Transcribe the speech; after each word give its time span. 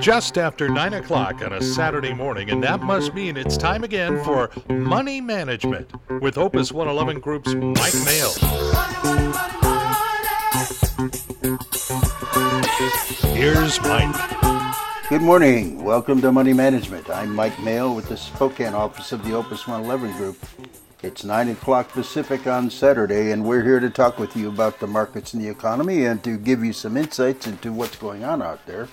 Just 0.00 0.36
after 0.36 0.68
9 0.68 0.94
o'clock 0.94 1.40
on 1.42 1.52
a 1.52 1.62
Saturday 1.62 2.12
morning, 2.12 2.50
and 2.50 2.62
that 2.62 2.82
must 2.82 3.14
mean 3.14 3.36
it's 3.36 3.56
time 3.56 3.84
again 3.84 4.22
for 4.24 4.50
Money 4.68 5.20
Management 5.20 5.90
with 6.20 6.36
Opus 6.36 6.72
111 6.72 7.20
Group's 7.20 7.54
Mike 7.54 7.94
Mail. 8.04 8.32
Here's 13.32 13.80
Mike. 13.82 15.08
Good 15.08 15.22
morning. 15.22 15.84
Welcome 15.84 16.20
to 16.22 16.32
Money 16.32 16.52
Management. 16.52 17.08
I'm 17.08 17.34
Mike 17.34 17.58
Mail 17.60 17.94
with 17.94 18.08
the 18.08 18.16
Spokane 18.16 18.74
office 18.74 19.12
of 19.12 19.24
the 19.24 19.34
Opus 19.34 19.68
111 19.68 20.16
Group. 20.16 20.36
It's 21.06 21.22
9 21.22 21.50
o'clock 21.50 21.92
Pacific 21.92 22.48
on 22.48 22.68
Saturday, 22.68 23.30
and 23.30 23.44
we're 23.44 23.62
here 23.62 23.78
to 23.78 23.90
talk 23.90 24.18
with 24.18 24.34
you 24.34 24.48
about 24.48 24.80
the 24.80 24.88
markets 24.88 25.34
and 25.34 25.42
the 25.42 25.48
economy 25.48 26.04
and 26.04 26.20
to 26.24 26.36
give 26.36 26.64
you 26.64 26.72
some 26.72 26.96
insights 26.96 27.46
into 27.46 27.72
what's 27.72 27.94
going 27.94 28.24
on 28.24 28.42
out 28.42 28.66
there. 28.66 28.88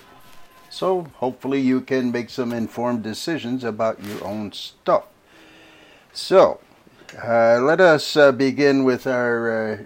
So, 0.70 1.08
hopefully, 1.16 1.60
you 1.60 1.82
can 1.82 2.12
make 2.12 2.30
some 2.30 2.54
informed 2.54 3.02
decisions 3.02 3.64
about 3.64 4.04
your 4.04 4.24
own 4.24 4.52
stuff. 4.52 5.08
So, 6.12 6.60
uh, 7.20 7.60
let 7.60 7.82
us 7.82 8.16
uh, 8.16 8.32
begin 8.32 8.84
with 8.84 9.08
our 9.08 9.72
uh, 9.72 9.78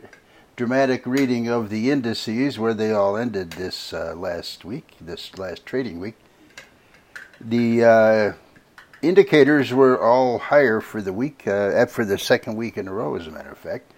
dramatic 0.57 1.05
reading 1.05 1.48
of 1.48 1.70
the 1.70 1.90
indices 1.90 2.59
where 2.59 2.73
they 2.73 2.91
all 2.91 3.16
ended 3.16 3.52
this 3.52 3.94
uh, 3.94 4.13
last 4.18 4.66
week, 4.66 4.96
this 4.99 5.38
last 5.38 5.66
trading 5.66 6.02
week. 6.02 6.16
The 7.40 7.85
uh, 7.85 8.34
indicators 9.02 9.74
were 9.74 10.02
all 10.02 10.40
higher 10.40 10.80
for 10.82 11.02
the 11.02 11.14
week, 11.14 11.48
uh, 11.48 11.86
for 11.86 12.04
the 12.05 12.18
second 12.18 12.55
week 12.55 12.78
in 12.78 12.88
a 12.88 12.94
row, 12.94 13.16
as 13.16 13.28
a 13.28 13.32
matter 13.32 13.52
of 13.52 13.58
fact. 13.58 13.94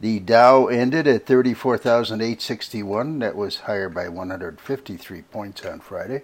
The 0.00 0.18
Dow 0.18 0.66
ended 0.66 1.06
at 1.06 1.26
34,861. 1.26 3.20
That 3.20 3.36
was 3.36 3.60
higher 3.60 3.88
by 3.88 4.08
153 4.08 5.22
points 5.22 5.64
on 5.64 5.78
Friday. 5.78 6.22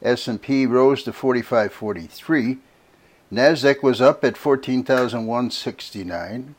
S&P 0.00 0.66
rose 0.66 1.02
to 1.02 1.12
4543. 1.12 2.58
Nasdaq 3.32 3.82
was 3.82 4.00
up 4.00 4.22
at 4.24 4.36
14,169. 4.36 6.54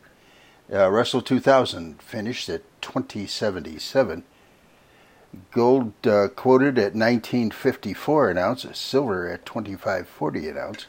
Uh, 0.74 0.90
Russell 0.90 1.22
2000 1.22 2.02
finished 2.02 2.50
at 2.50 2.64
2077. 2.82 4.24
Gold 5.52 5.94
uh, 6.06 6.28
quoted 6.30 6.78
at 6.78 6.94
1954 6.94 8.32
an 8.32 8.38
ounce, 8.38 8.66
silver 8.74 9.30
at 9.30 9.46
2540 9.46 10.50
an 10.50 10.58
ounce. 10.58 10.88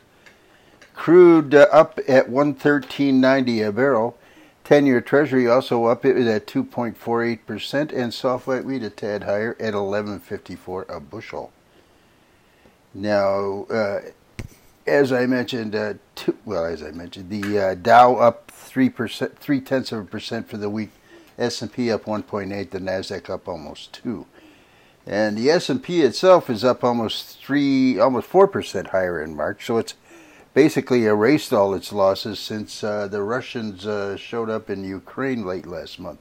Crude 0.95 1.55
uh, 1.55 1.69
up 1.73 1.99
at 2.09 2.29
113.90 2.29 3.69
a 3.69 3.73
barrel. 3.73 4.17
10-year 4.65 5.01
Treasury 5.01 5.49
also 5.49 5.87
up 5.87 6.05
at 6.05 6.15
2.48% 6.15 7.93
and 7.93 8.15
soft 8.15 8.47
white 8.47 8.65
wheat 8.65 8.83
a 8.83 8.91
tad 8.91 9.25
higher 9.25 9.57
at 9.59 9.75
11.54 9.75 10.89
a 10.89 11.01
bushel. 11.01 11.53
Now, 12.95 13.65
uh, 13.65 14.01
as 14.87 15.13
I 15.13 15.27
mentioned, 15.27 15.75
uh, 15.75 15.95
two, 16.15 16.37
well, 16.45 16.65
as 16.65 16.83
I 16.83 16.91
mentioned, 16.91 17.31
the 17.31 17.59
uh, 17.59 17.75
Dow 17.75 18.17
up 18.17 18.51
three 18.51 18.91
percent, 18.91 19.39
three 19.39 19.61
tenths 19.61 19.93
of 19.93 20.01
a 20.01 20.05
percent 20.05 20.49
for 20.49 20.57
the 20.57 20.71
week. 20.71 20.91
S 21.39 21.63
and 21.63 21.73
P 21.73 21.91
up 21.91 22.05
1.8, 22.05 22.71
the 22.71 22.79
Nasdaq 22.79 23.31
up 23.31 23.49
almost 23.49 23.95
two, 23.95 24.27
and 25.07 25.37
the 25.39 25.51
S 25.51 25.71
and 25.71 25.83
P 25.83 26.03
itself 26.03 26.51
is 26.51 26.63
up 26.63 26.85
almost 26.85 27.39
three, 27.39 27.99
almost 27.99 28.27
four 28.27 28.47
percent 28.47 28.89
higher 28.89 29.21
in 29.21 29.35
March. 29.35 29.65
So 29.65 29.79
it's 29.79 29.95
basically 30.55 31.07
erased 31.07 31.53
all 31.53 31.75
its 31.75 31.93
losses 31.93 32.39
since 32.39 32.85
uh, 32.85 33.09
the 33.09 33.23
Russians 33.23 33.87
uh, 33.87 34.17
showed 34.17 34.51
up 34.51 34.69
in 34.69 34.85
Ukraine 34.85 35.47
late 35.47 35.67
last 35.67 35.99
month. 35.99 36.21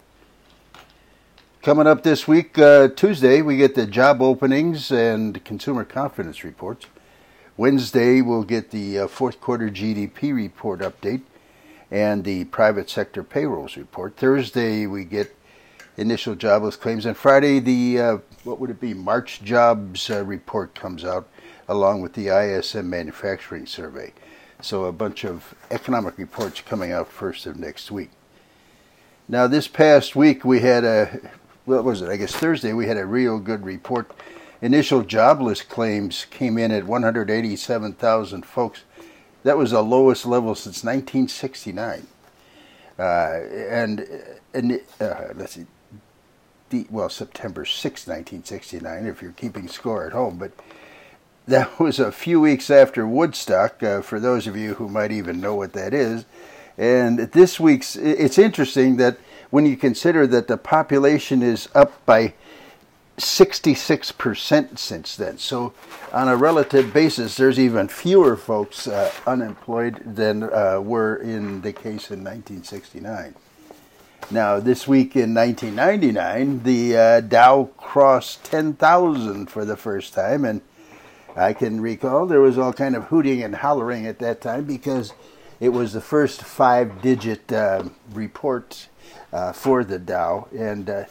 Coming 1.61 1.85
up 1.85 2.03
this 2.03 2.27
week, 2.27 2.57
uh, 2.57 2.87
Tuesday, 2.87 3.41
we 3.41 3.57
get 3.57 3.75
the 3.75 3.85
job 3.85 4.21
openings 4.21 4.91
and 4.91 5.43
consumer 5.43 5.83
confidence 5.83 6.43
reports. 6.43 6.87
Wednesday, 7.57 8.21
we'll 8.21 8.43
get 8.43 8.71
the 8.71 8.99
uh, 8.99 9.07
fourth 9.07 9.39
quarter 9.39 9.69
GDP 9.69 10.33
report 10.33 10.79
update 10.79 11.21
and 11.91 12.23
the 12.23 12.45
private 12.45 12.89
sector 12.89 13.23
payrolls 13.23 13.75
report. 13.75 14.15
Thursday, 14.15 14.87
we 14.87 15.03
get 15.03 15.36
initial 15.97 16.33
jobless 16.33 16.77
claims. 16.77 17.05
And 17.05 17.15
Friday, 17.15 17.59
the, 17.59 17.99
uh, 17.99 18.17
what 18.45 18.59
would 18.59 18.70
it 18.70 18.80
be, 18.80 18.93
March 18.93 19.43
jobs 19.43 20.09
uh, 20.09 20.23
report 20.23 20.73
comes 20.73 21.03
out 21.03 21.27
along 21.71 22.02
with 22.02 22.14
the 22.14 22.27
ISM 22.27 22.89
manufacturing 22.89 23.65
survey. 23.65 24.14
So 24.61 24.86
a 24.86 24.92
bunch 24.92 25.23
of 25.23 25.55
economic 25.71 26.17
reports 26.17 26.61
coming 26.61 26.92
out 26.92 27.08
first 27.08 27.45
of 27.45 27.58
next 27.58 27.92
week. 27.92 28.11
Now, 29.27 29.48
this 29.48 29.67
past 29.67 30.15
week, 30.15 30.43
we 30.43 30.59
had 30.59 30.83
a, 30.83 31.20
what 31.65 31.83
was 31.83 32.02
it, 32.02 32.09
I 32.09 32.17
guess 32.17 32.36
Thursday, 32.36 32.73
we 32.73 32.87
had 32.87 32.98
a 32.98 33.05
real 33.05 33.39
good 33.39 33.65
report 33.65 34.11
Initial 34.61 35.02
jobless 35.02 35.64
claims 35.64 36.26
came 36.30 36.58
in 36.59 36.71
at 36.71 36.86
187,000 36.86 38.45
folks. 38.45 38.83
That 39.43 39.58
was 39.58 39.71
the 39.71 39.82
lowest 39.82 40.26
level 40.27 40.53
since 40.53 40.83
1969. 40.83 42.05
Uh, 42.99 43.02
and 43.02 44.08
and 44.53 44.80
uh, 44.99 45.30
let's 45.33 45.53
see, 45.53 45.65
the, 46.70 46.86
well, 46.92 47.09
September 47.09 47.65
6, 47.65 47.83
1969, 48.05 49.08
if 49.08 49.23
you're 49.23 49.32
keeping 49.32 49.67
score 49.67 50.05
at 50.05 50.14
home. 50.14 50.38
But 50.38 50.52
that 51.47 51.79
was 51.79 51.99
a 51.99 52.11
few 52.11 52.41
weeks 52.41 52.69
after 52.69 53.07
Woodstock, 53.07 53.81
uh, 53.83 54.02
for 54.02 54.19
those 54.19 54.47
of 54.47 54.55
you 54.55 54.75
who 54.75 54.87
might 54.87 55.11
even 55.11 55.41
know 55.41 55.55
what 55.55 55.73
that 55.73 55.93
is. 55.93 56.25
And 56.77 57.19
this 57.19 57.59
week's, 57.59 57.95
it's 57.95 58.37
interesting 58.37 58.97
that 58.97 59.17
when 59.49 59.65
you 59.65 59.75
consider 59.75 60.25
that 60.27 60.47
the 60.47 60.57
population 60.57 61.43
is 61.43 61.67
up 61.75 62.05
by 62.05 62.33
66% 63.17 64.79
since 64.79 65.15
then. 65.15 65.37
So, 65.37 65.73
on 66.11 66.27
a 66.27 66.35
relative 66.35 66.93
basis, 66.93 67.37
there's 67.37 67.59
even 67.59 67.87
fewer 67.87 68.35
folks 68.35 68.87
uh, 68.87 69.11
unemployed 69.27 70.02
than 70.03 70.43
uh, 70.43 70.79
were 70.81 71.17
in 71.17 71.61
the 71.61 71.73
case 71.73 72.09
in 72.09 72.23
1969. 72.23 73.35
Now, 74.31 74.59
this 74.59 74.87
week 74.87 75.15
in 75.15 75.33
1999, 75.33 76.63
the 76.63 76.97
uh, 76.97 77.21
Dow 77.21 77.69
crossed 77.77 78.43
10,000 78.45 79.47
for 79.47 79.65
the 79.65 79.75
first 79.75 80.13
time, 80.13 80.45
and 80.45 80.61
I 81.36 81.53
can 81.53 81.81
recall 81.81 82.25
there 82.25 82.42
was 82.42 82.58
all 82.58 82.73
kind 82.73 82.95
of 82.95 83.05
hooting 83.05 83.42
and 83.43 83.55
hollering 83.55 84.05
at 84.05 84.19
that 84.19 84.42
time 84.42 84.65
because 84.65 85.14
it 85.59 85.69
was 85.69 85.93
the 85.93 86.02
first 86.02 86.43
five-digit 86.43 87.52
uh, 87.52 87.83
report 88.11 88.87
uh, 89.31 89.53
for 89.53 89.83
the 89.83 89.99
Dow, 89.99 90.47
and 90.58 90.89
uh, 90.89 91.05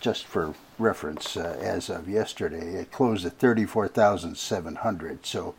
just 0.00 0.26
for 0.26 0.54
reference, 0.78 1.36
uh, 1.36 1.56
as 1.60 1.88
of 1.88 2.08
yesterday, 2.08 2.74
it 2.74 2.90
closed 2.90 3.24
at 3.24 3.38
34,700. 3.38 5.24
So 5.24 5.54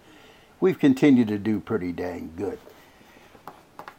we've 0.60 0.80
continued 0.80 1.28
to 1.30 1.38
do 1.38 1.60
pretty 1.60 1.92
dang 1.92 2.34
good. 2.36 2.60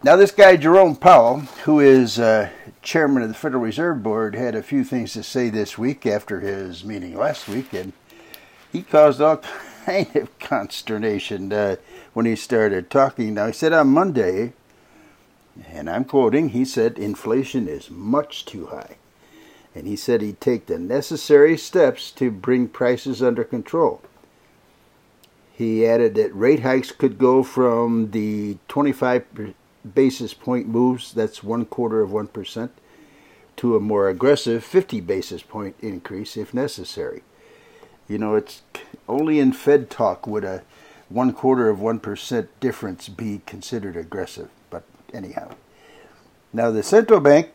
Now, 0.04 0.16
this 0.16 0.32
guy, 0.32 0.56
Jerome 0.56 0.96
Powell, 0.96 1.40
who 1.64 1.78
is 1.78 2.18
uh, 2.18 2.50
chairman 2.82 3.22
of 3.22 3.28
the 3.28 3.34
Federal 3.34 3.62
Reserve 3.62 4.02
Board, 4.02 4.34
had 4.34 4.56
a 4.56 4.62
few 4.62 4.82
things 4.82 5.12
to 5.12 5.22
say 5.22 5.48
this 5.48 5.78
week 5.78 6.06
after 6.06 6.40
his 6.40 6.84
meeting 6.84 7.16
last 7.16 7.48
week, 7.48 7.72
and 7.72 7.92
he 8.72 8.82
caused 8.82 9.20
all 9.20 9.40
kind 9.84 10.14
of 10.16 10.38
consternation 10.38 11.52
uh, 11.52 11.76
when 12.12 12.26
he 12.26 12.36
started 12.36 12.90
talking. 12.90 13.34
Now, 13.34 13.46
he 13.46 13.52
said 13.52 13.72
on 13.72 13.88
Monday, 13.88 14.52
and 15.68 15.88
I'm 15.88 16.04
quoting, 16.04 16.50
he 16.50 16.64
said, 16.64 16.98
inflation 16.98 17.68
is 17.68 17.90
much 17.90 18.44
too 18.44 18.66
high 18.66 18.96
and 19.74 19.86
he 19.86 19.96
said 19.96 20.20
he'd 20.20 20.40
take 20.40 20.66
the 20.66 20.78
necessary 20.78 21.56
steps 21.56 22.10
to 22.12 22.30
bring 22.30 22.68
prices 22.68 23.22
under 23.22 23.44
control. 23.44 24.02
He 25.52 25.86
added 25.86 26.14
that 26.14 26.34
rate 26.34 26.60
hikes 26.60 26.92
could 26.92 27.18
go 27.18 27.42
from 27.42 28.10
the 28.10 28.58
25 28.68 29.54
basis 29.94 30.34
point 30.34 30.68
moves, 30.68 31.12
that's 31.12 31.42
one 31.42 31.64
quarter 31.64 32.02
of 32.02 32.10
1%, 32.10 32.70
to 33.56 33.76
a 33.76 33.80
more 33.80 34.08
aggressive 34.08 34.64
50 34.64 35.00
basis 35.00 35.42
point 35.42 35.76
increase 35.80 36.36
if 36.36 36.52
necessary. 36.52 37.22
You 38.12 38.18
know, 38.18 38.34
it's 38.34 38.60
only 39.08 39.40
in 39.40 39.54
Fed 39.54 39.88
talk 39.88 40.26
would 40.26 40.44
a 40.44 40.62
one 41.08 41.32
quarter 41.32 41.70
of 41.70 41.78
1% 41.78 42.48
difference 42.60 43.08
be 43.08 43.40
considered 43.46 43.96
aggressive. 43.96 44.50
But 44.68 44.84
anyhow. 45.14 45.54
Now, 46.52 46.70
the 46.70 46.82
central 46.82 47.20
bank 47.20 47.52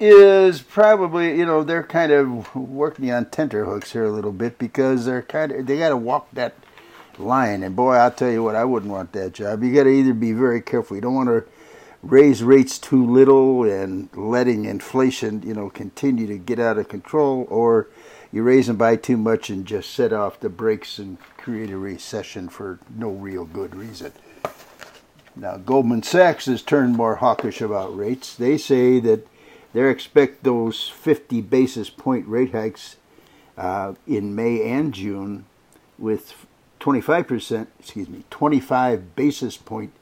is 0.00 0.60
probably 0.62 1.38
you 1.38 1.46
know 1.46 1.62
they're 1.62 1.82
kind 1.82 2.10
of 2.10 2.54
working 2.56 3.12
on 3.12 3.26
tenterhooks 3.26 3.92
here 3.92 4.04
a 4.04 4.10
little 4.10 4.32
bit 4.32 4.58
because 4.58 5.04
they're 5.04 5.22
kind 5.22 5.52
of 5.52 5.66
they 5.66 5.78
got 5.78 5.90
to 5.90 5.96
walk 5.96 6.28
that 6.32 6.54
line 7.16 7.62
and 7.62 7.76
boy 7.76 7.92
I'll 7.92 8.10
tell 8.10 8.30
you 8.30 8.42
what 8.42 8.56
I 8.56 8.64
wouldn't 8.64 8.90
want 8.90 9.12
that 9.12 9.34
job 9.34 9.62
you 9.62 9.72
got 9.72 9.84
to 9.84 9.90
either 9.90 10.12
be 10.12 10.32
very 10.32 10.60
careful 10.60 10.96
you 10.96 11.00
don't 11.00 11.14
want 11.14 11.28
to 11.28 11.44
raise 12.02 12.42
rates 12.42 12.76
too 12.76 13.08
little 13.08 13.62
and 13.62 14.08
letting 14.16 14.64
inflation 14.64 15.42
you 15.46 15.54
know 15.54 15.70
continue 15.70 16.26
to 16.26 16.38
get 16.38 16.58
out 16.58 16.76
of 16.76 16.88
control 16.88 17.46
or 17.48 17.86
you 18.34 18.42
raise 18.42 18.66
them 18.66 18.76
by 18.76 18.96
too 18.96 19.16
much 19.16 19.48
and 19.48 19.64
just 19.64 19.90
set 19.90 20.12
off 20.12 20.40
the 20.40 20.48
brakes 20.48 20.98
and 20.98 21.18
create 21.36 21.70
a 21.70 21.78
recession 21.78 22.48
for 22.48 22.78
no 22.94 23.08
real 23.08 23.44
good 23.44 23.74
reason 23.74 24.12
now 25.36 25.56
Goldman 25.56 26.02
Sachs 26.02 26.46
has 26.46 26.62
turned 26.62 26.96
more 26.96 27.16
hawkish 27.16 27.60
about 27.60 27.96
rates 27.96 28.34
they 28.34 28.58
say 28.58 29.00
that 29.00 29.26
they 29.72 29.88
expect 29.88 30.44
those 30.44 30.88
50 30.88 31.40
basis 31.42 31.90
point 31.90 32.26
rate 32.26 32.52
hikes 32.52 32.96
uh, 33.56 33.94
in 34.06 34.34
May 34.34 34.62
and 34.70 34.92
June 34.92 35.46
with 35.98 36.46
25%, 36.80 37.66
excuse 37.80 38.08
me, 38.08 38.24
25 38.30 39.16
basis 39.16 39.56
point 39.56 39.92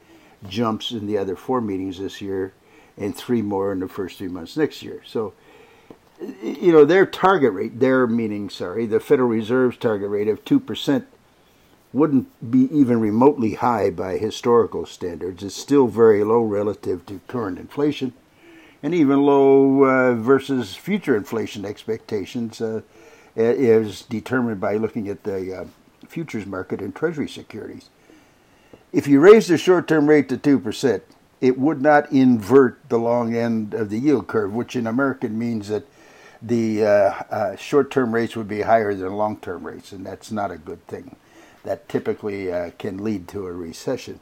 jumps 0.49 0.91
in 0.91 1.07
the 1.07 1.17
other 1.17 1.37
four 1.37 1.61
meetings 1.61 1.99
this 1.99 2.21
year 2.21 2.53
and 2.97 3.17
three 3.17 3.41
more 3.43 3.73
in 3.73 3.81
the 3.81 3.89
first 3.89 4.19
three 4.19 4.29
months 4.29 4.57
next 4.57 4.83
year. 4.83 5.01
So, 5.07 5.33
you 6.43 6.73
know, 6.73 6.85
their 6.85 7.07
target 7.07 7.53
rate, 7.53 7.81
their 7.81 8.07
meaning, 8.07 8.51
sorry, 8.51 8.87
the 8.87 9.01
Federal 9.01 9.29
Reserve's 9.29 9.77
target 9.77 10.11
rate 10.11 10.29
of 10.29 10.45
2% 10.45 11.05
wouldn't 11.93 12.51
be 12.51 12.69
even 12.77 13.01
remotely 13.01 13.55
high 13.55 13.91
by 13.91 14.17
historical 14.17 14.87
standards. 14.87 15.43
It's 15.43 15.55
still 15.55 15.89
very 15.89 16.25
low 16.25 16.43
relative 16.43 17.05
to 17.07 17.21
current 17.29 17.59
inflation 17.59 18.15
and 18.83 18.95
even 18.95 19.23
low 19.23 19.85
uh, 19.85 20.15
versus 20.15 20.75
future 20.75 21.17
inflation 21.17 21.65
expectations 21.65 22.61
uh, 22.61 22.83
is 23.37 24.03
determined 24.03 24.61
by 24.61 24.77
looking 24.77 25.09
at 25.09 25.23
the 25.23 25.61
uh, 25.61 25.65
futures 26.07 26.47
market 26.47 26.81
and 26.81 26.95
treasury 26.95 27.29
securities. 27.29 27.91
If 28.93 29.07
you 29.07 29.21
raise 29.21 29.49
the 29.49 29.57
short 29.57 29.89
term 29.89 30.09
rate 30.09 30.29
to 30.29 30.37
2%, 30.37 31.01
it 31.41 31.59
would 31.59 31.81
not 31.81 32.13
invert 32.13 32.79
the 32.89 32.99
long 32.99 33.35
end 33.35 33.73
of 33.75 33.89
the 33.91 33.99
yield 33.99 34.27
curve, 34.27 34.53
which 34.53 34.77
in 34.77 34.87
American 34.87 35.39
means 35.39 35.69
that 35.69 35.87
the 36.43 36.85
uh, 36.85 36.89
uh, 37.31 37.57
short 37.57 37.91
term 37.91 38.15
rates 38.15 38.37
would 38.37 38.49
be 38.49 38.63
higher 38.63 38.95
than 38.95 39.13
long 39.13 39.37
term 39.39 39.65
rates, 39.67 39.93
and 39.93 40.05
that's 40.05 40.33
not 40.33 40.51
a 40.51 40.59
good 40.59 40.87
thing. 40.87 41.17
That 41.65 41.89
typically 41.89 42.53
uh, 42.53 42.71
can 42.79 43.03
lead 43.03 43.29
to 43.29 43.47
a 43.47 43.53
recession. 43.53 44.21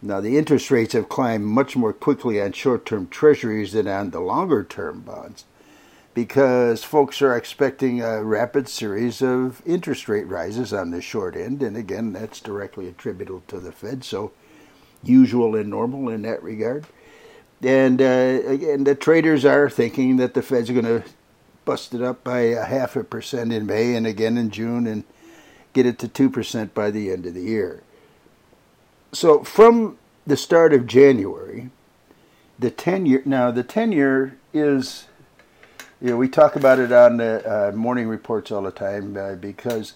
Now, 0.00 0.20
the 0.20 0.38
interest 0.38 0.70
rates 0.70 0.94
have 0.94 1.08
climbed 1.08 1.44
much 1.44 1.76
more 1.76 1.92
quickly 1.92 2.40
on 2.40 2.52
short 2.52 2.86
term 2.86 3.08
treasuries 3.08 3.72
than 3.72 3.88
on 3.88 4.10
the 4.10 4.20
longer 4.20 4.64
term 4.64 5.00
bonds 5.00 5.44
because 6.14 6.82
folks 6.82 7.22
are 7.22 7.36
expecting 7.36 8.02
a 8.02 8.24
rapid 8.24 8.68
series 8.68 9.22
of 9.22 9.62
interest 9.64 10.08
rate 10.08 10.26
rises 10.26 10.72
on 10.72 10.90
the 10.90 11.00
short 11.00 11.36
end. 11.36 11.62
And 11.62 11.76
again, 11.76 12.12
that's 12.12 12.40
directly 12.40 12.88
attributable 12.88 13.44
to 13.48 13.60
the 13.60 13.70
Fed. 13.70 14.02
So, 14.02 14.32
usual 15.02 15.54
and 15.54 15.70
normal 15.70 16.08
in 16.08 16.22
that 16.22 16.42
regard. 16.42 16.86
And 17.62 18.00
uh, 18.00 18.40
again, 18.46 18.84
the 18.84 18.94
traders 18.94 19.44
are 19.44 19.68
thinking 19.68 20.16
that 20.16 20.34
the 20.34 20.42
Fed's 20.42 20.70
going 20.70 20.84
to 20.84 21.04
bust 21.68 21.92
it 21.92 22.00
up 22.00 22.24
by 22.24 22.40
a 22.40 22.64
half 22.64 22.96
a 22.96 23.04
percent 23.04 23.52
in 23.52 23.66
May 23.66 23.94
and 23.94 24.06
again 24.06 24.38
in 24.38 24.48
June 24.48 24.86
and 24.86 25.04
get 25.74 25.84
it 25.84 25.98
to 25.98 26.08
2% 26.08 26.72
by 26.72 26.90
the 26.90 27.12
end 27.12 27.26
of 27.26 27.34
the 27.34 27.42
year. 27.42 27.82
So 29.12 29.44
from 29.44 29.98
the 30.26 30.34
start 30.34 30.72
of 30.72 30.86
January, 30.86 31.68
the 32.58 32.70
10 32.70 33.04
year, 33.04 33.22
now 33.26 33.50
the 33.50 33.62
10 33.62 33.92
year 33.92 34.38
is, 34.54 35.08
you 36.00 36.08
know, 36.08 36.16
we 36.16 36.26
talk 36.26 36.56
about 36.56 36.78
it 36.78 36.90
on 36.90 37.18
the 37.18 37.44
uh, 37.46 37.72
morning 37.72 38.08
reports 38.08 38.50
all 38.50 38.62
the 38.62 38.70
time 38.70 39.14
uh, 39.18 39.34
because 39.34 39.92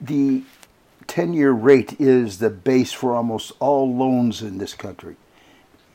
the 0.00 0.44
10 1.08 1.32
year 1.32 1.50
rate 1.50 2.00
is 2.00 2.38
the 2.38 2.48
base 2.48 2.92
for 2.92 3.12
almost 3.12 3.50
all 3.58 3.92
loans 3.92 4.40
in 4.40 4.58
this 4.58 4.74
country. 4.74 5.16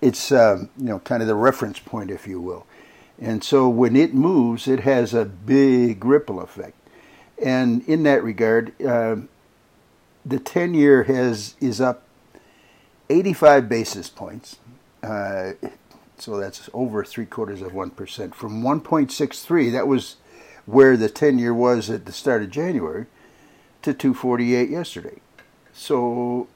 It's, 0.01 0.33
um, 0.33 0.69
you 0.77 0.87
know, 0.87 0.99
kind 0.99 1.21
of 1.21 1.29
the 1.29 1.35
reference 1.35 1.79
point, 1.79 2.11
if 2.11 2.27
you 2.27 2.41
will. 2.41 2.67
And 3.21 3.43
so 3.43 3.69
when 3.69 3.95
it 3.95 4.15
moves, 4.15 4.67
it 4.67 4.79
has 4.79 5.13
a 5.13 5.25
big 5.25 6.03
ripple 6.03 6.41
effect. 6.41 6.75
And 7.41 7.87
in 7.87 8.03
that 8.03 8.23
regard, 8.23 8.73
uh, 8.81 9.17
the 10.25 10.39
10 10.39 10.73
year 10.73 11.03
has 11.03 11.55
is 11.61 11.79
up 11.79 12.03
85 13.09 13.69
basis 13.69 14.09
points. 14.09 14.57
Uh, 15.03 15.51
so 16.17 16.37
that's 16.39 16.69
over 16.73 17.03
three 17.03 17.25
quarters 17.25 17.61
of 17.61 17.71
1%. 17.71 18.33
From 18.33 18.61
1.63, 18.63 19.71
that 19.71 19.87
was 19.87 20.17
where 20.65 20.97
the 20.97 21.09
10 21.09 21.39
year 21.39 21.53
was 21.53 21.89
at 21.89 22.05
the 22.05 22.11
start 22.11 22.43
of 22.43 22.49
January, 22.49 23.05
to 23.81 23.93
248 23.93 24.69
yesterday. 24.69 25.19
So, 25.73 26.47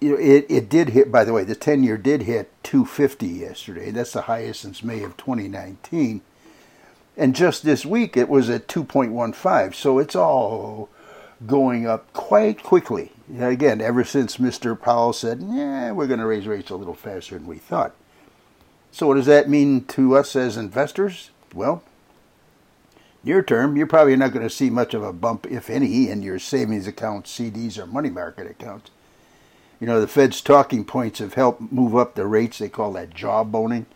you 0.00 0.10
know, 0.10 0.18
it, 0.18 0.46
it 0.48 0.68
did 0.68 0.90
hit, 0.90 1.10
by 1.10 1.24
the 1.24 1.32
way, 1.32 1.44
the 1.44 1.54
10 1.54 1.82
year 1.82 1.96
did 1.96 2.22
hit 2.22 2.50
250 2.62 3.26
yesterday. 3.26 3.90
That's 3.90 4.12
the 4.12 4.22
highest 4.22 4.60
since 4.60 4.82
May 4.82 5.02
of 5.02 5.16
2019. 5.16 6.20
And 7.16 7.34
just 7.34 7.64
this 7.64 7.84
week 7.84 8.16
it 8.16 8.28
was 8.28 8.48
at 8.48 8.68
2.15. 8.68 9.74
So 9.74 9.98
it's 9.98 10.14
all 10.14 10.88
going 11.46 11.86
up 11.86 12.12
quite 12.12 12.62
quickly. 12.62 13.12
Again, 13.38 13.80
ever 13.80 14.04
since 14.04 14.38
Mr. 14.38 14.80
Powell 14.80 15.12
said, 15.12 15.42
yeah, 15.42 15.90
we're 15.92 16.06
going 16.06 16.20
to 16.20 16.26
raise 16.26 16.46
rates 16.46 16.70
a 16.70 16.76
little 16.76 16.94
faster 16.94 17.36
than 17.36 17.46
we 17.46 17.58
thought. 17.58 17.94
So, 18.90 19.06
what 19.06 19.14
does 19.14 19.26
that 19.26 19.50
mean 19.50 19.84
to 19.86 20.16
us 20.16 20.34
as 20.34 20.56
investors? 20.56 21.30
Well, 21.52 21.82
near 23.22 23.42
term, 23.42 23.76
you're 23.76 23.86
probably 23.86 24.16
not 24.16 24.32
going 24.32 24.48
to 24.48 24.54
see 24.54 24.70
much 24.70 24.94
of 24.94 25.02
a 25.02 25.12
bump, 25.12 25.46
if 25.50 25.68
any, 25.68 26.08
in 26.08 26.22
your 26.22 26.38
savings 26.38 26.86
accounts, 26.86 27.38
CDs, 27.38 27.76
or 27.78 27.86
money 27.86 28.08
market 28.08 28.50
accounts. 28.50 28.90
You 29.80 29.86
know, 29.86 30.00
the 30.00 30.08
Fed's 30.08 30.40
talking 30.40 30.84
points 30.84 31.20
have 31.20 31.34
helped 31.34 31.72
move 31.72 31.96
up 31.96 32.14
the 32.14 32.26
rates. 32.26 32.58
They 32.58 32.68
call 32.68 32.92
that 32.92 33.14
jawboning. 33.14 33.86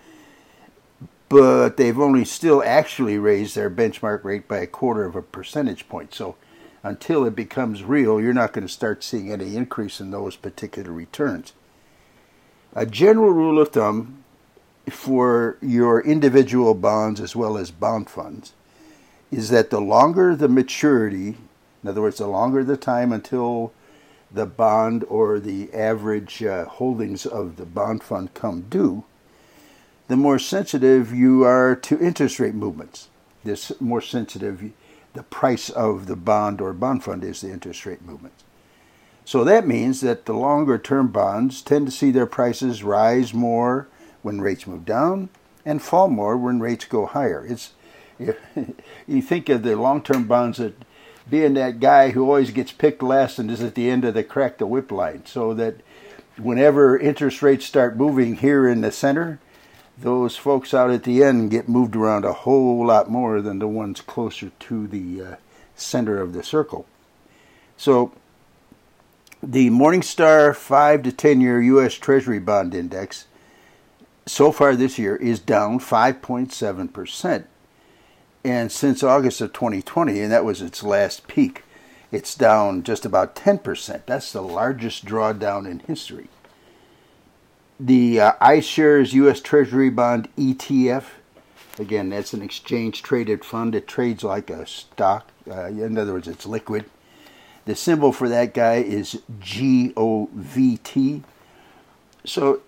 But 1.29 1.77
they've 1.77 1.99
only 1.99 2.25
still 2.25 2.63
actually 2.65 3.19
raised 3.19 3.57
their 3.57 3.71
benchmark 3.71 4.23
rate 4.23 4.47
by 4.47 4.59
a 4.59 4.67
quarter 4.67 5.05
of 5.05 5.17
a 5.17 5.23
percentage 5.23 5.89
point. 5.89 6.15
So, 6.15 6.37
until 6.83 7.25
it 7.25 7.35
becomes 7.35 7.85
real, 7.85 8.21
you're 8.21 8.35
not 8.35 8.53
going 8.53 8.67
to 8.67 8.73
start 8.73 9.03
seeing 9.03 9.33
any 9.33 9.57
increase 9.57 10.01
in 10.01 10.11
those 10.11 10.37
particular 10.37 10.93
returns. 10.93 11.53
A 12.75 12.87
general 12.87 13.31
rule 13.31 13.61
of 13.61 13.69
thumb 13.69 14.25
for 14.91 15.57
your 15.61 16.01
individual 16.01 16.75
bonds 16.75 17.21
as 17.21 17.37
well 17.37 17.57
as 17.57 17.71
bond 17.71 18.11
funds 18.11 18.53
is 19.31 19.49
that 19.51 19.71
the 19.71 19.81
longer 19.81 20.35
the 20.35 20.49
maturity, 20.49 21.37
in 21.83 21.89
other 21.89 22.03
words, 22.03 22.19
the 22.19 22.27
longer 22.27 22.65
the 22.65 22.77
time 22.77 23.13
until 23.13 23.73
the 24.35 24.47
bond 24.47 25.05
or 25.09 25.39
the 25.39 25.73
average 25.73 26.43
uh, 26.43 26.65
holdings 26.65 27.27
of 27.27 27.57
the 27.57 27.67
bond 27.67 28.03
fund 28.03 28.35
come 28.35 28.63
due, 28.63 29.05
the 30.09 30.17
more 30.17 30.39
sensitive 30.39 31.13
you 31.13 31.45
are 31.45 31.77
to 31.77 31.99
interest 31.99 32.39
rate 32.39 32.55
movements. 32.55 33.09
This 33.45 33.73
more 33.81 34.01
sensitive 34.01 34.73
the 35.15 35.23
price 35.23 35.69
of 35.69 36.07
the 36.07 36.17
bond 36.17 36.61
or 36.61 36.73
bond 36.73 37.05
fund 37.05 37.23
is 37.23 37.41
the 37.41 37.51
interest 37.51 37.85
rate 37.85 38.03
movements. 38.03 38.45
So 39.25 39.45
that 39.45 39.67
means 39.67 40.01
that 40.01 40.27
the 40.27 40.33
longer 40.33 40.79
term 40.79 41.09
bonds 41.09 41.63
tend 41.63 41.87
to 41.87 41.93
see 41.93 42.11
their 42.11 42.27
prices 42.27 42.83
rise 42.83 43.33
more 43.33 43.89
when 44.23 44.41
rates 44.41 44.67
move 44.67 44.85
down 44.85 45.29
and 45.65 45.83
fall 45.83 46.09
more 46.09 46.37
when 46.37 46.61
rates 46.61 46.87
go 46.87 47.07
higher. 47.07 47.45
It's 47.47 47.73
you 48.19 49.23
think 49.23 49.49
of 49.49 49.63
the 49.63 49.77
long 49.77 50.03
term 50.03 50.25
bonds 50.25 50.59
that 50.59 50.75
being 51.29 51.55
that 51.55 51.81
guy 51.81 52.11
who 52.11 52.25
always 52.25 52.51
gets 52.51 52.73
picked 52.73 53.03
last 53.03 53.39
and 53.39 53.51
is 53.51 53.63
at 53.63 53.75
the 53.75 53.89
end 53.89 54.05
of 54.05 54.15
the 54.15 54.25
crack 54.25 54.59
the 54.59 54.67
whip 54.67 54.91
line, 54.91 55.25
so 55.27 55.55
that 55.55 55.77
whenever 56.37 56.99
interest 56.99 57.43
rates 57.43 57.65
start 57.67 57.97
moving 57.97 58.37
here 58.37 58.69
in 58.69 58.81
the 58.81 58.93
center, 58.93 59.39
those 59.97 60.37
folks 60.37 60.75
out 60.75 60.91
at 60.91 61.05
the 61.05 61.23
end 61.23 61.51
get 61.51 61.69
moved 61.69 61.95
around 61.95 62.25
a 62.25 62.33
whole 62.33 62.87
lot 62.87 63.11
more 63.11 63.41
than 63.41 63.59
the 63.59 63.69
ones 63.69 64.01
closer 64.01 64.51
to 64.59 64.87
the 64.87 65.23
uh, 65.23 65.37
center 65.77 66.21
of 66.21 66.33
the 66.33 66.43
circle. 66.43 66.87
So, 67.77 68.13
the 69.43 69.71
Morningstar 69.71 70.55
5 70.55 71.03
to 71.03 71.13
10 71.13 71.41
year 71.41 71.61
U.S. 71.61 71.95
Treasury 71.95 72.39
bond 72.39 72.75
index 72.75 73.27
so 74.27 74.53
far 74.53 74.77
this 74.77 74.99
year 74.99 75.17
is 75.17 75.41
down 75.41 75.81
5.7%. 75.81 77.45
And 78.45 78.73
since 78.73 79.03
August 79.03 79.41
of 79.41 79.53
2020, 79.53 80.21
and 80.21 80.33
that 80.33 80.45
was 80.45 80.63
its 80.63 80.83
last 80.83 81.29
peak, 81.29 81.63
it's 82.11 82.35
down 82.35 82.83
just 82.83 83.05
about 83.05 83.37
10%. 83.37 84.03
That's 84.07 84.33
the 84.33 84.43
largest 84.43 85.05
drawdown 85.05 85.71
in 85.71 85.79
history 85.81 86.29
the 87.87 88.21
uh, 88.21 88.33
iShares 88.41 89.13
U.S. 89.15 89.41
Treasury 89.41 89.91
Bond 89.91 90.29
ETF. 90.37 91.05
Again, 91.79 92.11
that's 92.11 92.33
an 92.33 92.43
exchange 92.43 93.03
traded 93.03 93.45
fund. 93.45 93.75
It 93.75 93.89
trades 93.89 94.23
like 94.23 94.51
a 94.51 94.67
stock. 94.67 95.31
Uh, 95.51 95.67
in 95.67 95.99
other 95.99 96.13
words, 96.13 96.29
it's 96.29 96.47
liquid. 96.47 96.85
The 97.65 97.75
symbol 97.75 98.13
for 98.13 98.29
that 98.29 98.55
guy 98.55 98.77
is 98.77 99.21
GOVT. 99.41 101.23
So 102.25 102.63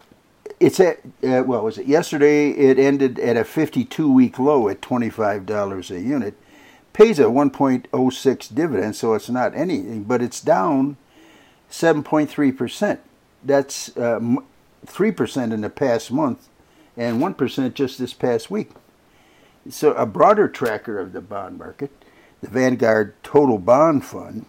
it's 0.64 0.80
at, 0.80 1.00
uh, 1.22 1.42
what 1.42 1.62
was 1.62 1.76
it? 1.76 1.86
Yesterday 1.86 2.50
it 2.50 2.78
ended 2.78 3.18
at 3.18 3.36
a 3.36 3.44
52 3.44 4.10
week 4.10 4.38
low 4.38 4.70
at 4.70 4.80
$25 4.80 5.90
a 5.90 6.00
unit. 6.00 6.34
Pays 6.94 7.18
a 7.18 7.24
1.06 7.24 8.54
dividend, 8.54 8.96
so 8.96 9.14
it's 9.14 9.28
not 9.28 9.54
anything, 9.54 10.04
but 10.04 10.22
it's 10.22 10.40
down 10.40 10.96
7.3%. 11.70 12.98
That's 13.42 13.94
uh, 13.96 14.20
3% 14.86 15.52
in 15.52 15.60
the 15.60 15.70
past 15.70 16.10
month 16.10 16.48
and 16.96 17.20
1% 17.20 17.74
just 17.74 17.98
this 17.98 18.14
past 18.14 18.50
week. 18.50 18.70
So, 19.68 19.92
a 19.94 20.06
broader 20.06 20.48
tracker 20.48 20.98
of 20.98 21.12
the 21.12 21.20
bond 21.20 21.58
market, 21.58 21.90
the 22.42 22.48
Vanguard 22.48 23.14
Total 23.22 23.58
Bond 23.58 24.04
Fund, 24.04 24.46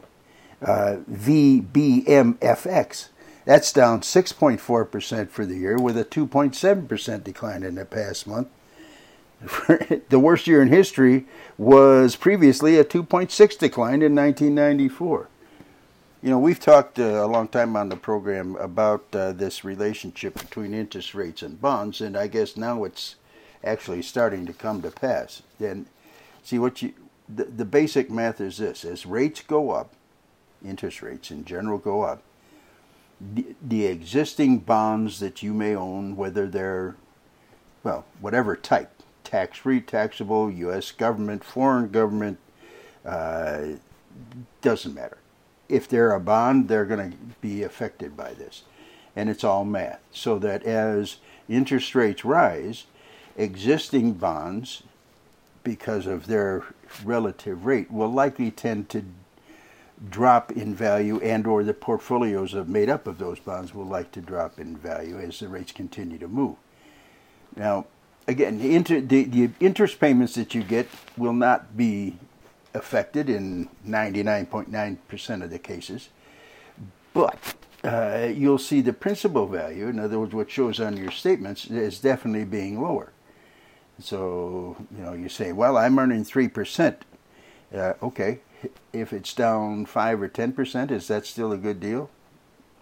uh, 0.62 0.98
VBMFX, 1.10 3.10
that's 3.46 3.72
down 3.72 4.02
6.4% 4.02 5.30
for 5.30 5.46
the 5.46 5.56
year 5.56 5.78
with 5.78 5.98
a 5.98 6.04
2.7% 6.04 7.24
decline 7.24 7.64
in 7.64 7.76
the 7.76 7.86
past 7.86 8.28
month. 8.28 8.48
the 10.10 10.20
worst 10.20 10.48
year 10.48 10.62
in 10.62 10.70
history 10.70 11.26
was 11.58 12.16
previously 12.16 12.78
a 12.78 12.84
2.6 12.84 13.58
decline 13.60 14.02
in 14.02 14.16
1994. 14.16 15.30
You 16.24 16.32
know, 16.32 16.40
we've 16.40 16.60
talked 16.60 16.98
uh, 16.98 17.24
a 17.24 17.28
long 17.28 17.48
time 17.48 17.76
on 17.76 17.90
the 17.90 17.96
program 17.96 18.56
about 18.56 19.06
uh, 19.14 19.32
this 19.32 19.64
relationship 19.64 20.34
between 20.34 20.74
interest 20.74 21.14
rates 21.14 21.44
and 21.44 21.62
bonds, 21.62 22.02
and 22.02 22.18
I 22.18 22.26
guess 22.26 22.58
now 22.58 22.84
it's 22.84 23.16
actually 23.64 24.02
starting 24.02 24.48
to 24.48 24.54
come 24.54 24.82
to 24.82 24.90
pass. 24.90 25.44
And 25.60 25.86
see 26.42 26.58
what 26.58 26.82
you 26.82 26.94
the, 27.30 27.44
the 27.44 27.66
basic 27.66 28.10
math 28.10 28.42
is 28.42 28.58
this: 28.58 28.84
as 28.84 29.06
rates 29.06 29.44
go 29.44 29.70
up, 29.70 29.94
interest 30.66 31.04
rates 31.04 31.30
in 31.30 31.46
general 31.46 31.78
go 31.78 32.02
up, 32.02 32.24
the, 33.22 33.86
existing 33.86 34.60
bonds 34.60 35.20
that 35.20 35.42
you 35.42 35.54
may 35.54 35.76
own, 35.76 36.16
whether 36.16 36.48
they're 36.48 36.96
well, 37.84 38.06
whatever 38.20 38.56
type, 38.56 38.92
tax-free, 39.24 39.82
taxable, 39.82 40.50
U.S. 40.50 40.92
government, 40.92 41.44
foreign 41.44 41.90
government, 41.92 42.40
uh, 43.06 43.64
doesn't 44.62 44.96
matter 44.96 45.20
if 45.70 45.88
they're 45.88 46.14
a 46.14 46.20
bond, 46.20 46.68
they're 46.68 46.86
going 46.86 47.12
to 47.12 47.18
be 47.42 47.64
affected 47.64 48.16
by 48.16 48.34
this. 48.34 48.64
And 49.16 49.30
it's 49.30 49.44
all 49.44 49.66
math. 49.66 50.02
So 50.12 50.38
that 50.40 50.64
as 50.64 51.18
interest 51.48 51.96
rates 51.96 52.26
rise, 52.26 52.86
existing 53.38 54.14
bonds, 54.14 54.84
because 55.64 56.06
of 56.06 56.28
their 56.28 56.64
relative 57.04 57.66
rate, 57.66 57.92
will 57.92 58.12
likely 58.12 58.52
tend 58.52 58.90
to 58.90 59.06
drop 60.10 60.52
in 60.52 60.76
value 60.76 61.20
and 61.22 61.48
or 61.48 61.64
the 61.64 61.74
portfolios 61.74 62.54
of 62.54 62.68
made 62.68 62.90
up 62.90 63.08
of 63.08 63.18
those 63.18 63.40
bonds 63.40 63.74
will 63.74 63.86
like 63.86 64.12
to 64.12 64.22
drop 64.22 64.60
in 64.60 64.76
value 64.76 65.18
as 65.20 65.40
the 65.40 65.48
rates 65.48 65.72
continue 65.72 66.18
to 66.18 66.28
move. 66.28 66.56
Now, 67.56 67.86
again, 68.28 68.60
the, 68.60 68.76
inter, 68.76 69.00
the, 69.00 69.24
the 69.24 69.50
interest 69.60 70.00
payments 70.00 70.36
that 70.36 70.54
you 70.54 70.64
get 70.64 70.88
will 71.18 71.34
not 71.34 71.78
be 71.78 72.18
affected 72.74 73.30
in 73.30 73.70
99.9% 73.88 75.44
of 75.44 75.50
the 75.50 75.60
cases. 75.60 76.10
But 77.14 77.56
uh, 77.84 78.30
you'll 78.34 78.58
see 78.58 78.82
the 78.82 78.92
principal 78.92 79.48
value, 79.48 79.88
in 79.88 80.00
other 80.00 80.20
words, 80.20 80.34
what 80.34 80.52
shows 80.52 80.80
on 80.80 80.98
your 80.98 81.12
statements, 81.12 81.68
is 81.68 82.00
definitely 82.00 82.44
being 82.44 82.82
lower. 82.82 83.14
So, 84.00 84.76
you 84.96 85.04
know, 85.04 85.14
you 85.14 85.30
say, 85.30 85.54
well, 85.54 85.78
I'm 85.78 85.98
earning 85.98 86.26
3%. 86.26 86.98
Uh, 87.74 87.94
okay, 88.04 88.40
if 88.94 89.14
it's 89.14 89.34
down 89.34 89.86
5 89.86 90.22
or 90.22 90.30
10%, 90.30 90.92
is 90.92 91.08
that 91.08 91.26
still 91.26 91.52
a 91.52 91.58
good 91.58 91.80
deal? 91.80 92.10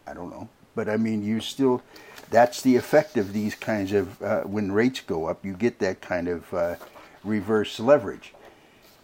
I 0.07 0.13
don't 0.13 0.29
know. 0.29 0.49
But 0.75 0.89
I 0.89 0.97
mean, 0.97 1.23
you 1.23 1.39
still, 1.39 1.81
that's 2.29 2.61
the 2.61 2.75
effect 2.75 3.17
of 3.17 3.33
these 3.33 3.55
kinds 3.55 3.91
of, 3.93 4.21
uh, 4.21 4.41
when 4.41 4.71
rates 4.71 5.01
go 5.01 5.25
up, 5.25 5.45
you 5.45 5.53
get 5.53 5.79
that 5.79 6.01
kind 6.01 6.27
of 6.27 6.53
uh, 6.53 6.75
reverse 7.23 7.79
leverage. 7.79 8.33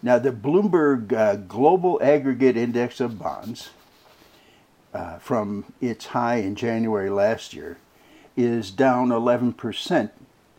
Now, 0.02 0.18
the 0.18 0.32
Bloomberg 0.32 1.12
uh, 1.12 1.36
Global 1.36 2.00
Aggregate 2.02 2.56
Index 2.56 3.00
of 3.00 3.18
Bonds, 3.18 3.70
uh, 4.94 5.18
from 5.18 5.72
its 5.80 6.06
high 6.06 6.36
in 6.36 6.56
January 6.56 7.10
last 7.10 7.54
year, 7.54 7.76
is 8.36 8.70
down 8.70 9.08
11% 9.10 10.10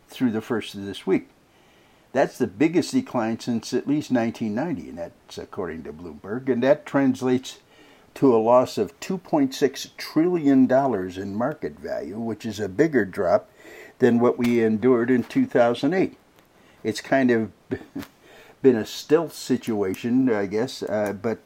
through 0.08 0.30
the 0.30 0.40
first 0.40 0.74
of 0.74 0.84
this 0.84 1.06
week. 1.06 1.28
That's 2.12 2.36
the 2.36 2.46
biggest 2.46 2.92
decline 2.92 3.40
since 3.40 3.72
at 3.72 3.88
least 3.88 4.10
1990, 4.10 4.90
and 4.90 4.98
that's 4.98 5.38
according 5.38 5.84
to 5.84 5.92
Bloomberg, 5.92 6.48
and 6.48 6.62
that 6.62 6.84
translates 6.84 7.58
to 8.14 8.34
a 8.34 8.36
loss 8.36 8.76
of 8.76 8.98
$2.6 9.00 9.96
trillion 9.96 10.70
in 10.70 11.34
market 11.34 11.78
value, 11.78 12.18
which 12.18 12.44
is 12.44 12.60
a 12.60 12.68
bigger 12.68 13.06
drop 13.06 13.48
than 13.98 14.18
what 14.18 14.36
we 14.36 14.62
endured 14.62 15.10
in 15.10 15.24
2008. 15.24 16.16
It's 16.84 17.00
kind 17.00 17.30
of 17.30 17.52
been 18.62 18.76
a 18.76 18.84
stealth 18.84 19.32
situation, 19.32 20.30
I 20.30 20.46
guess, 20.46 20.82
uh, 20.82 21.14
but 21.14 21.38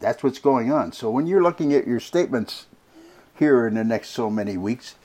that's 0.00 0.22
what's 0.22 0.38
going 0.38 0.70
on. 0.70 0.92
So 0.92 1.10
when 1.10 1.26
you're 1.26 1.42
looking 1.42 1.72
at 1.72 1.86
your 1.86 2.00
statements 2.00 2.66
here 3.38 3.66
in 3.66 3.74
the 3.74 3.84
next 3.84 4.10
so 4.10 4.28
many 4.28 4.58
weeks, 4.58 4.96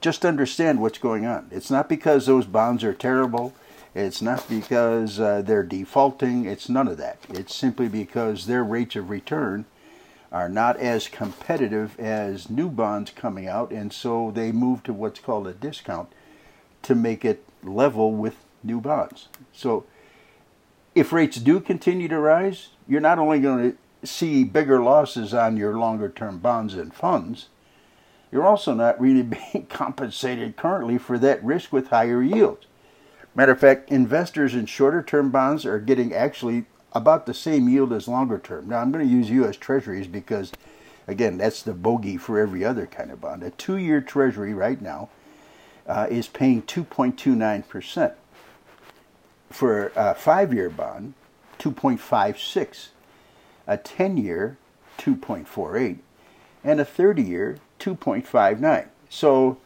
just 0.00 0.24
understand 0.24 0.80
what's 0.80 0.98
going 0.98 1.26
on. 1.26 1.48
It's 1.50 1.70
not 1.70 1.88
because 1.88 2.26
those 2.26 2.46
bonds 2.46 2.82
are 2.82 2.94
terrible. 2.94 3.54
It's 3.94 4.22
not 4.22 4.48
because 4.48 5.18
uh, 5.18 5.42
they're 5.42 5.62
defaulting. 5.62 6.44
It's 6.44 6.68
none 6.68 6.88
of 6.88 6.98
that. 6.98 7.18
It's 7.28 7.54
simply 7.54 7.88
because 7.88 8.46
their 8.46 8.62
rates 8.62 8.96
of 8.96 9.10
return 9.10 9.64
are 10.30 10.48
not 10.48 10.76
as 10.76 11.08
competitive 11.08 11.98
as 11.98 12.50
new 12.50 12.68
bonds 12.68 13.10
coming 13.10 13.48
out, 13.48 13.70
and 13.70 13.92
so 13.92 14.30
they 14.34 14.52
move 14.52 14.82
to 14.82 14.92
what's 14.92 15.20
called 15.20 15.46
a 15.46 15.54
discount 15.54 16.08
to 16.82 16.94
make 16.94 17.24
it 17.24 17.44
level 17.62 18.12
with 18.12 18.36
new 18.62 18.80
bonds. 18.80 19.28
So 19.52 19.84
if 20.94 21.12
rates 21.12 21.38
do 21.38 21.60
continue 21.60 22.08
to 22.08 22.18
rise, 22.18 22.68
you're 22.86 23.00
not 23.00 23.18
only 23.18 23.40
going 23.40 23.72
to 23.72 24.06
see 24.06 24.44
bigger 24.44 24.80
losses 24.80 25.34
on 25.34 25.56
your 25.56 25.78
longer 25.78 26.08
term 26.08 26.38
bonds 26.38 26.74
and 26.74 26.94
funds, 26.94 27.48
you're 28.30 28.46
also 28.46 28.74
not 28.74 29.00
really 29.00 29.22
being 29.52 29.66
compensated 29.66 30.56
currently 30.56 30.98
for 30.98 31.18
that 31.18 31.42
risk 31.42 31.72
with 31.72 31.88
higher 31.88 32.22
yields. 32.22 32.66
Matter 33.34 33.52
of 33.52 33.60
fact, 33.60 33.90
investors 33.90 34.54
in 34.54 34.66
shorter 34.66 35.02
term 35.02 35.30
bonds 35.30 35.64
are 35.64 35.78
getting 35.78 36.12
actually 36.12 36.66
about 36.92 37.26
the 37.26 37.34
same 37.34 37.68
yield 37.68 37.92
as 37.92 38.08
longer 38.08 38.38
term. 38.38 38.68
Now, 38.68 38.78
I'm 38.78 38.90
going 38.90 39.06
to 39.06 39.12
use 39.12 39.30
U.S. 39.30 39.56
Treasuries 39.56 40.06
because, 40.06 40.52
again, 41.06 41.38
that's 41.38 41.62
the 41.62 41.74
bogey 41.74 42.16
for 42.16 42.38
every 42.40 42.64
other 42.64 42.86
kind 42.86 43.10
of 43.10 43.20
bond. 43.20 43.42
A 43.42 43.50
two 43.50 43.76
year 43.76 44.00
Treasury 44.00 44.54
right 44.54 44.80
now 44.80 45.08
uh, 45.86 46.06
is 46.10 46.26
paying 46.28 46.62
2.29% 46.62 48.14
for 49.50 49.92
a 49.96 50.14
five 50.14 50.52
year 50.52 50.70
bond, 50.70 51.14
2.56, 51.58 52.88
a 53.66 53.76
10 53.76 54.16
year, 54.16 54.58
2.48, 54.98 55.98
and 56.64 56.80
a 56.80 56.84
30 56.84 57.22
year, 57.22 57.58
2.59. 57.80 58.88
So, 59.08 59.58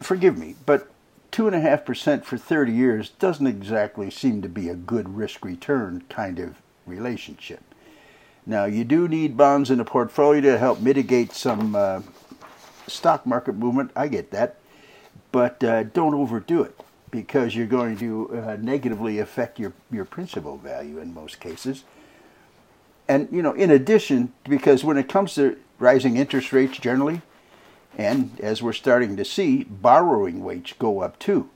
forgive 0.00 0.38
me, 0.38 0.54
but 0.66 0.90
2.5% 1.38 2.24
for 2.24 2.36
30 2.36 2.72
years 2.72 3.10
doesn't 3.10 3.46
exactly 3.46 4.10
seem 4.10 4.42
to 4.42 4.48
be 4.48 4.68
a 4.68 4.74
good 4.74 5.16
risk 5.16 5.44
return 5.44 6.02
kind 6.08 6.40
of 6.40 6.56
relationship. 6.84 7.62
Now, 8.44 8.64
you 8.64 8.82
do 8.82 9.06
need 9.06 9.36
bonds 9.36 9.70
in 9.70 9.78
a 9.78 9.84
portfolio 9.84 10.40
to 10.40 10.58
help 10.58 10.80
mitigate 10.80 11.30
some 11.30 11.76
uh, 11.76 12.02
stock 12.88 13.24
market 13.24 13.54
movement. 13.54 13.92
I 13.94 14.08
get 14.08 14.32
that. 14.32 14.56
But 15.30 15.62
uh, 15.62 15.84
don't 15.84 16.14
overdo 16.14 16.62
it 16.62 16.74
because 17.12 17.54
you're 17.54 17.68
going 17.68 17.96
to 17.98 18.36
uh, 18.36 18.56
negatively 18.60 19.20
affect 19.20 19.60
your, 19.60 19.74
your 19.92 20.04
principal 20.04 20.56
value 20.56 20.98
in 20.98 21.14
most 21.14 21.38
cases. 21.38 21.84
And, 23.06 23.28
you 23.30 23.42
know, 23.42 23.52
in 23.52 23.70
addition, 23.70 24.32
because 24.42 24.82
when 24.82 24.98
it 24.98 25.08
comes 25.08 25.36
to 25.36 25.56
rising 25.78 26.16
interest 26.16 26.52
rates 26.52 26.78
generally, 26.78 27.22
and 27.96 28.38
as 28.40 28.62
we're 28.62 28.72
starting 28.72 29.16
to 29.16 29.24
see, 29.24 29.64
borrowing 29.64 30.44
rates 30.44 30.72
go 30.78 31.00
up 31.00 31.18
too, 31.18 31.48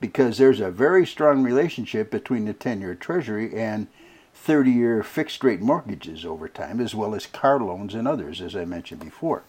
because 0.00 0.38
there's 0.38 0.60
a 0.60 0.70
very 0.70 1.06
strong 1.06 1.42
relationship 1.42 2.10
between 2.10 2.44
the 2.44 2.52
10 2.52 2.80
year 2.80 2.94
Treasury 2.94 3.54
and 3.54 3.86
30 4.34 4.70
year 4.70 5.02
fixed 5.02 5.44
rate 5.44 5.60
mortgages 5.60 6.24
over 6.24 6.48
time, 6.48 6.80
as 6.80 6.94
well 6.94 7.14
as 7.14 7.26
car 7.26 7.60
loans 7.60 7.94
and 7.94 8.08
others, 8.08 8.40
as 8.40 8.56
I 8.56 8.64
mentioned 8.64 9.00
before. 9.00 9.42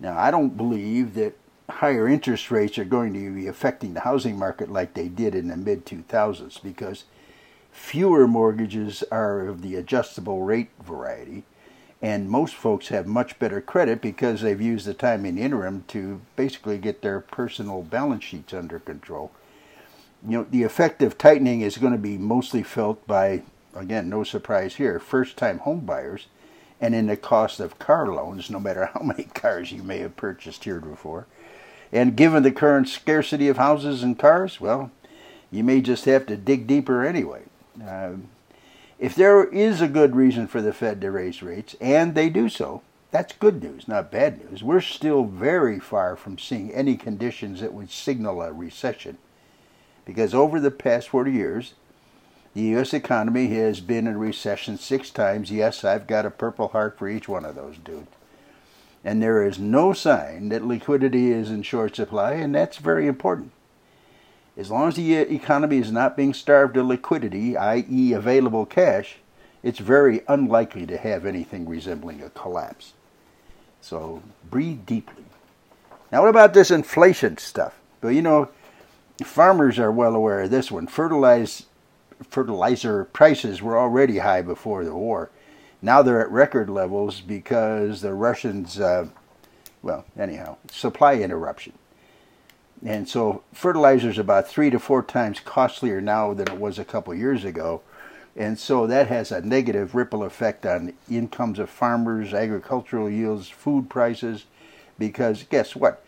Now, 0.00 0.16
I 0.16 0.30
don't 0.30 0.56
believe 0.56 1.14
that 1.14 1.36
higher 1.68 2.08
interest 2.08 2.50
rates 2.50 2.78
are 2.78 2.84
going 2.84 3.12
to 3.12 3.34
be 3.34 3.46
affecting 3.46 3.94
the 3.94 4.00
housing 4.00 4.38
market 4.38 4.70
like 4.70 4.94
they 4.94 5.08
did 5.08 5.34
in 5.34 5.48
the 5.48 5.56
mid 5.56 5.84
2000s 5.84 6.62
because 6.62 7.04
fewer 7.70 8.26
mortgages 8.26 9.04
are 9.10 9.46
of 9.46 9.62
the 9.62 9.74
adjustable 9.76 10.42
rate 10.42 10.70
variety 10.82 11.44
and 12.00 12.30
most 12.30 12.54
folks 12.54 12.88
have 12.88 13.06
much 13.06 13.38
better 13.38 13.60
credit 13.60 14.00
because 14.00 14.40
they've 14.40 14.60
used 14.60 14.86
the 14.86 14.94
time 14.94 15.24
in 15.24 15.36
interim 15.36 15.84
to 15.88 16.20
basically 16.36 16.78
get 16.78 17.02
their 17.02 17.20
personal 17.20 17.82
balance 17.82 18.24
sheets 18.24 18.54
under 18.54 18.78
control. 18.78 19.32
You 20.26 20.38
know, 20.38 20.46
the 20.50 20.62
effect 20.62 21.02
of 21.02 21.18
tightening 21.18 21.60
is 21.60 21.78
going 21.78 21.92
to 21.92 21.98
be 21.98 22.18
mostly 22.18 22.62
felt 22.62 23.06
by, 23.06 23.42
again, 23.74 24.08
no 24.08 24.24
surprise 24.24 24.76
here, 24.76 24.98
first 25.00 25.36
time 25.36 25.58
home 25.58 25.80
buyers 25.80 26.26
and 26.80 26.94
in 26.94 27.06
the 27.06 27.16
cost 27.16 27.60
of 27.60 27.78
car 27.78 28.06
loans, 28.06 28.50
no 28.50 28.60
matter 28.60 28.86
how 28.86 29.00
many 29.04 29.24
cars 29.24 29.72
you 29.72 29.82
may 29.82 29.98
have 29.98 30.16
purchased 30.16 30.64
heretofore. 30.64 31.26
And 31.90 32.16
given 32.16 32.42
the 32.42 32.52
current 32.52 32.88
scarcity 32.88 33.48
of 33.48 33.56
houses 33.56 34.02
and 34.02 34.18
cars, 34.18 34.60
well, 34.60 34.90
you 35.50 35.64
may 35.64 35.80
just 35.80 36.04
have 36.04 36.26
to 36.26 36.36
dig 36.36 36.66
deeper 36.66 37.04
anyway. 37.04 37.42
Uh, 37.82 38.12
if 38.98 39.14
there 39.14 39.44
is 39.44 39.80
a 39.80 39.88
good 39.88 40.16
reason 40.16 40.46
for 40.46 40.60
the 40.60 40.72
Fed 40.72 41.00
to 41.00 41.10
raise 41.10 41.42
rates, 41.42 41.76
and 41.80 42.14
they 42.14 42.28
do 42.28 42.48
so, 42.48 42.82
that's 43.10 43.32
good 43.32 43.62
news, 43.62 43.88
not 43.88 44.10
bad 44.10 44.38
news. 44.38 44.62
We're 44.62 44.80
still 44.80 45.24
very 45.24 45.78
far 45.80 46.16
from 46.16 46.38
seeing 46.38 46.72
any 46.72 46.96
conditions 46.96 47.60
that 47.60 47.72
would 47.72 47.90
signal 47.90 48.42
a 48.42 48.52
recession. 48.52 49.18
Because 50.04 50.34
over 50.34 50.60
the 50.60 50.70
past 50.70 51.08
40 51.08 51.32
years, 51.32 51.74
the 52.54 52.62
U.S. 52.62 52.92
economy 52.92 53.48
has 53.48 53.80
been 53.80 54.06
in 54.06 54.18
recession 54.18 54.78
six 54.78 55.10
times. 55.10 55.50
Yes, 55.50 55.84
I've 55.84 56.06
got 56.06 56.26
a 56.26 56.30
Purple 56.30 56.68
Heart 56.68 56.98
for 56.98 57.08
each 57.08 57.28
one 57.28 57.44
of 57.44 57.54
those 57.54 57.76
dudes 57.78 58.08
and 59.04 59.22
there 59.22 59.46
is 59.46 59.58
no 59.58 59.92
sign 59.92 60.48
that 60.48 60.64
liquidity 60.64 61.30
is 61.30 61.50
in 61.50 61.62
short 61.62 61.96
supply, 61.96 62.32
and 62.34 62.54
that's 62.54 62.78
very 62.78 63.06
important. 63.06 63.52
As 64.58 64.72
long 64.72 64.88
as 64.88 64.96
the 64.96 65.14
economy 65.14 65.78
is 65.78 65.92
not 65.92 66.16
being 66.16 66.34
starved 66.34 66.76
of 66.76 66.86
liquidity, 66.86 67.56
i.e., 67.56 68.12
available 68.12 68.66
cash, 68.66 69.18
it's 69.62 69.78
very 69.78 70.22
unlikely 70.26 70.84
to 70.86 70.98
have 70.98 71.24
anything 71.24 71.68
resembling 71.68 72.20
a 72.20 72.30
collapse. 72.30 72.94
So 73.80 74.20
breathe 74.50 74.84
deeply. 74.84 75.24
Now, 76.10 76.22
what 76.22 76.30
about 76.30 76.54
this 76.54 76.72
inflation 76.72 77.38
stuff? 77.38 77.78
Well, 78.02 78.10
you 78.10 78.20
know, 78.20 78.48
farmers 79.22 79.78
are 79.78 79.92
well 79.92 80.16
aware 80.16 80.40
of 80.40 80.50
this 80.50 80.72
one. 80.72 80.88
Fertilize, 80.88 81.66
fertilizer 82.28 83.04
prices 83.04 83.62
were 83.62 83.78
already 83.78 84.18
high 84.18 84.42
before 84.42 84.84
the 84.84 84.94
war. 84.94 85.30
Now 85.80 86.02
they're 86.02 86.20
at 86.20 86.32
record 86.32 86.68
levels 86.68 87.20
because 87.20 88.00
the 88.00 88.12
Russians, 88.12 88.80
uh, 88.80 89.06
well, 89.82 90.04
anyhow, 90.18 90.56
supply 90.72 91.14
interruption. 91.14 91.74
And 92.84 93.08
so 93.08 93.42
fertilizer 93.52 94.10
is 94.10 94.18
about 94.18 94.48
three 94.48 94.70
to 94.70 94.78
four 94.78 95.02
times 95.02 95.40
costlier 95.40 96.00
now 96.00 96.32
than 96.34 96.48
it 96.48 96.58
was 96.58 96.78
a 96.78 96.84
couple 96.84 97.14
years 97.14 97.44
ago. 97.44 97.82
And 98.36 98.58
so 98.58 98.86
that 98.86 99.08
has 99.08 99.32
a 99.32 99.40
negative 99.40 99.96
ripple 99.96 100.22
effect 100.22 100.64
on 100.64 100.92
incomes 101.10 101.58
of 101.58 101.68
farmers, 101.68 102.32
agricultural 102.32 103.10
yields, 103.10 103.48
food 103.48 103.90
prices, 103.90 104.44
because 104.96 105.42
guess 105.44 105.74
what? 105.74 106.04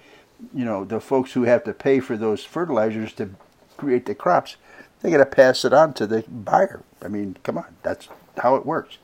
You 0.54 0.64
know, 0.64 0.84
the 0.84 1.00
folks 1.00 1.32
who 1.32 1.42
have 1.42 1.64
to 1.64 1.72
pay 1.72 1.98
for 1.98 2.16
those 2.16 2.44
fertilizers 2.44 3.12
to 3.14 3.30
create 3.76 4.06
the 4.06 4.14
crops, 4.14 4.56
they 5.00 5.10
got 5.10 5.18
to 5.18 5.26
pass 5.26 5.64
it 5.64 5.72
on 5.72 5.92
to 5.94 6.06
the 6.06 6.22
buyer. 6.28 6.82
I 7.02 7.08
mean, 7.08 7.36
come 7.42 7.58
on, 7.58 7.74
that's 7.82 8.08
how 8.38 8.54
it 8.54 8.64
works. 8.64 8.98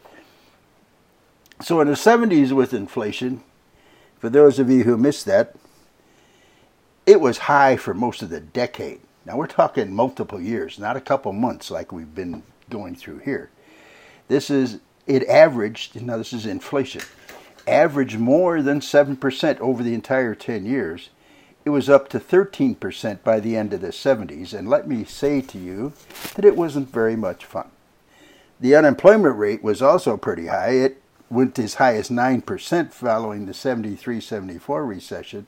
So 1.60 1.80
in 1.80 1.88
the 1.88 1.94
70s 1.94 2.52
with 2.52 2.72
inflation, 2.72 3.42
for 4.18 4.28
those 4.28 4.58
of 4.58 4.70
you 4.70 4.84
who 4.84 4.96
missed 4.96 5.26
that, 5.26 5.56
it 7.06 7.20
was 7.20 7.38
high 7.38 7.76
for 7.76 7.94
most 7.94 8.20
of 8.20 8.30
the 8.30 8.40
decade. 8.40 9.00
Now 9.24 9.36
we're 9.36 9.46
talking 9.46 9.92
multiple 9.92 10.40
years, 10.40 10.78
not 10.78 10.96
a 10.96 11.00
couple 11.00 11.32
months 11.32 11.70
like 11.70 11.92
we've 11.92 12.14
been 12.14 12.42
going 12.68 12.96
through 12.96 13.18
here. 13.18 13.50
This 14.28 14.50
is, 14.50 14.80
it 15.06 15.26
averaged, 15.28 16.00
now 16.02 16.16
this 16.16 16.32
is 16.32 16.46
inflation, 16.46 17.02
averaged 17.66 18.18
more 18.18 18.60
than 18.60 18.80
7% 18.80 19.60
over 19.60 19.82
the 19.82 19.94
entire 19.94 20.34
10 20.34 20.66
years. 20.66 21.10
It 21.64 21.70
was 21.70 21.88
up 21.88 22.08
to 22.10 22.20
13% 22.20 23.22
by 23.24 23.40
the 23.40 23.56
end 23.56 23.72
of 23.72 23.80
the 23.80 23.88
70s, 23.88 24.52
and 24.52 24.68
let 24.68 24.86
me 24.88 25.04
say 25.04 25.40
to 25.40 25.58
you 25.58 25.92
that 26.34 26.44
it 26.44 26.56
wasn't 26.56 26.92
very 26.92 27.16
much 27.16 27.44
fun. 27.44 27.70
The 28.60 28.76
unemployment 28.76 29.36
rate 29.36 29.62
was 29.62 29.82
also 29.82 30.16
pretty 30.16 30.46
high. 30.46 30.70
It 30.70 31.02
went 31.28 31.58
as 31.58 31.74
high 31.74 31.96
as 31.96 32.08
9% 32.08 32.92
following 32.92 33.46
the 33.46 33.54
73 33.54 34.20
74 34.20 34.86
recession. 34.86 35.46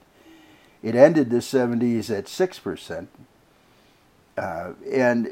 It 0.82 0.94
ended 0.94 1.30
the 1.30 1.38
70s 1.38 2.16
at 2.16 2.26
6%. 2.26 3.06
Uh, 4.36 4.72
and 4.90 5.30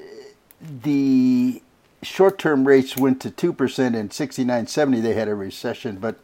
the 0.60 1.62
short 2.02 2.38
term 2.38 2.66
rates 2.66 2.96
went 2.96 3.20
to 3.22 3.30
2% 3.30 3.94
in 3.94 4.10
69 4.10 4.66
70, 4.66 5.00
they 5.00 5.14
had 5.14 5.28
a 5.28 5.34
recession, 5.34 5.96
but 5.96 6.16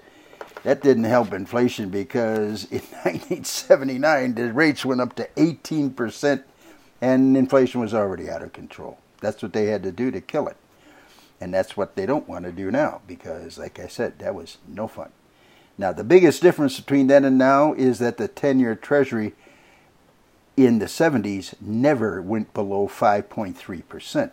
that 0.65 0.81
didn't 0.81 1.05
help 1.05 1.33
inflation 1.33 1.89
because 1.91 2.65
in 2.65 2.79
1979 3.05 4.35
the 4.35 4.53
rates 4.53 4.85
went 4.85 5.01
up 5.01 5.15
to 5.17 5.29
18% 5.37 6.43
and 7.01 7.37
inflation 7.37 7.81
was 7.81 7.95
already 7.95 8.31
out 8.31 8.43
of 8.43 8.53
control. 8.53 8.99
That's 9.21 9.43
what 9.43 9.53
they 9.53 9.67
had 9.67 9.83
to 9.85 9.93
do 9.93 10.11
to 10.11 10.21
kill 10.21 10.49
it. 10.49 10.57
And 11.41 11.53
that's 11.53 11.77
what 11.77 11.97
they 11.97 12.07
don't 12.07 12.29
want 12.29 12.45
to 12.45 12.53
do 12.53 12.71
now 12.71 13.01
because, 13.09 13.59
like 13.59 13.81
I 13.81 13.89
said, 13.89 14.21
that 14.21 14.35
was 14.35 14.59
no 14.69 14.87
fun. 14.87 15.11
Now, 15.79 15.93
the 15.93 16.05
biggest 16.05 16.43
difference 16.43 16.79
between 16.79 17.07
then 17.07 17.25
and 17.25 17.39
now 17.39 17.73
is 17.73 17.99
that 17.99 18.19
the 18.19 18.29
10 18.29 18.61
year 18.61 18.75
Treasury 18.75 19.35
in 20.57 20.79
the 20.79 20.87
70s 20.87 21.55
never 21.61 22.21
went 22.21 22.53
below 22.53 22.87
5.3%. 22.89 24.31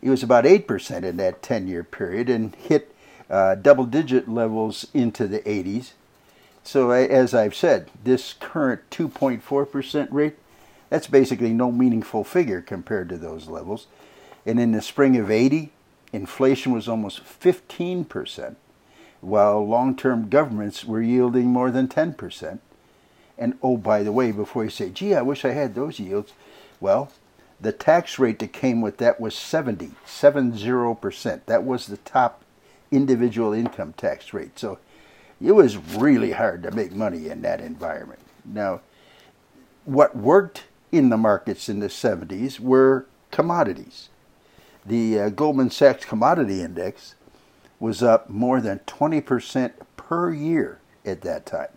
It 0.00 0.10
was 0.10 0.22
about 0.22 0.44
8% 0.44 1.02
in 1.02 1.16
that 1.16 1.42
10 1.42 1.66
year 1.66 1.82
period 1.82 2.28
and 2.28 2.54
hit 2.54 2.94
uh, 3.30 3.54
double 3.54 3.86
digit 3.86 4.28
levels 4.28 4.86
into 4.94 5.26
the 5.26 5.40
80s. 5.40 5.92
So, 6.62 6.90
as 6.90 7.34
I've 7.34 7.54
said, 7.54 7.90
this 8.04 8.32
current 8.32 8.88
2.4% 8.90 10.08
rate, 10.10 10.36
that's 10.88 11.06
basically 11.06 11.52
no 11.52 11.70
meaningful 11.70 12.24
figure 12.24 12.62
compared 12.62 13.08
to 13.10 13.18
those 13.18 13.48
levels. 13.48 13.86
And 14.46 14.60
in 14.60 14.72
the 14.72 14.80
spring 14.80 15.16
of 15.16 15.30
80, 15.30 15.72
inflation 16.12 16.72
was 16.72 16.88
almost 16.88 17.22
15%, 17.24 18.56
while 19.24 19.66
long 19.66 19.96
term 19.96 20.28
governments 20.28 20.84
were 20.84 21.02
yielding 21.02 21.46
more 21.46 21.70
than 21.70 21.88
10%. 21.88 22.58
And 23.36 23.58
oh, 23.62 23.76
by 23.76 24.02
the 24.02 24.12
way, 24.12 24.30
before 24.30 24.64
you 24.64 24.70
say, 24.70 24.90
gee, 24.90 25.14
I 25.14 25.22
wish 25.22 25.44
I 25.44 25.50
had 25.50 25.74
those 25.74 25.98
yields, 25.98 26.32
well, 26.80 27.10
the 27.60 27.72
tax 27.72 28.18
rate 28.18 28.38
that 28.40 28.52
came 28.52 28.80
with 28.80 28.98
that 28.98 29.20
was 29.20 29.34
70, 29.34 29.92
70%. 30.06 31.40
That 31.46 31.64
was 31.64 31.86
the 31.86 31.96
top 31.98 32.44
individual 32.90 33.52
income 33.52 33.94
tax 33.96 34.32
rate. 34.32 34.58
So 34.58 34.78
it 35.42 35.52
was 35.52 35.76
really 35.76 36.32
hard 36.32 36.62
to 36.62 36.70
make 36.70 36.92
money 36.92 37.28
in 37.28 37.42
that 37.42 37.60
environment. 37.60 38.20
Now, 38.44 38.82
what 39.84 40.16
worked 40.16 40.64
in 40.92 41.08
the 41.08 41.16
markets 41.16 41.68
in 41.68 41.80
the 41.80 41.88
70s 41.88 42.60
were 42.60 43.06
commodities. 43.30 44.10
The 44.86 45.18
uh, 45.18 45.28
Goldman 45.30 45.70
Sachs 45.70 46.04
Commodity 46.04 46.62
Index 46.62 47.14
was 47.84 48.02
up 48.02 48.30
more 48.30 48.62
than 48.62 48.78
20% 48.86 49.72
per 49.98 50.32
year 50.32 50.80
at 51.04 51.20
that 51.20 51.44
time. 51.44 51.68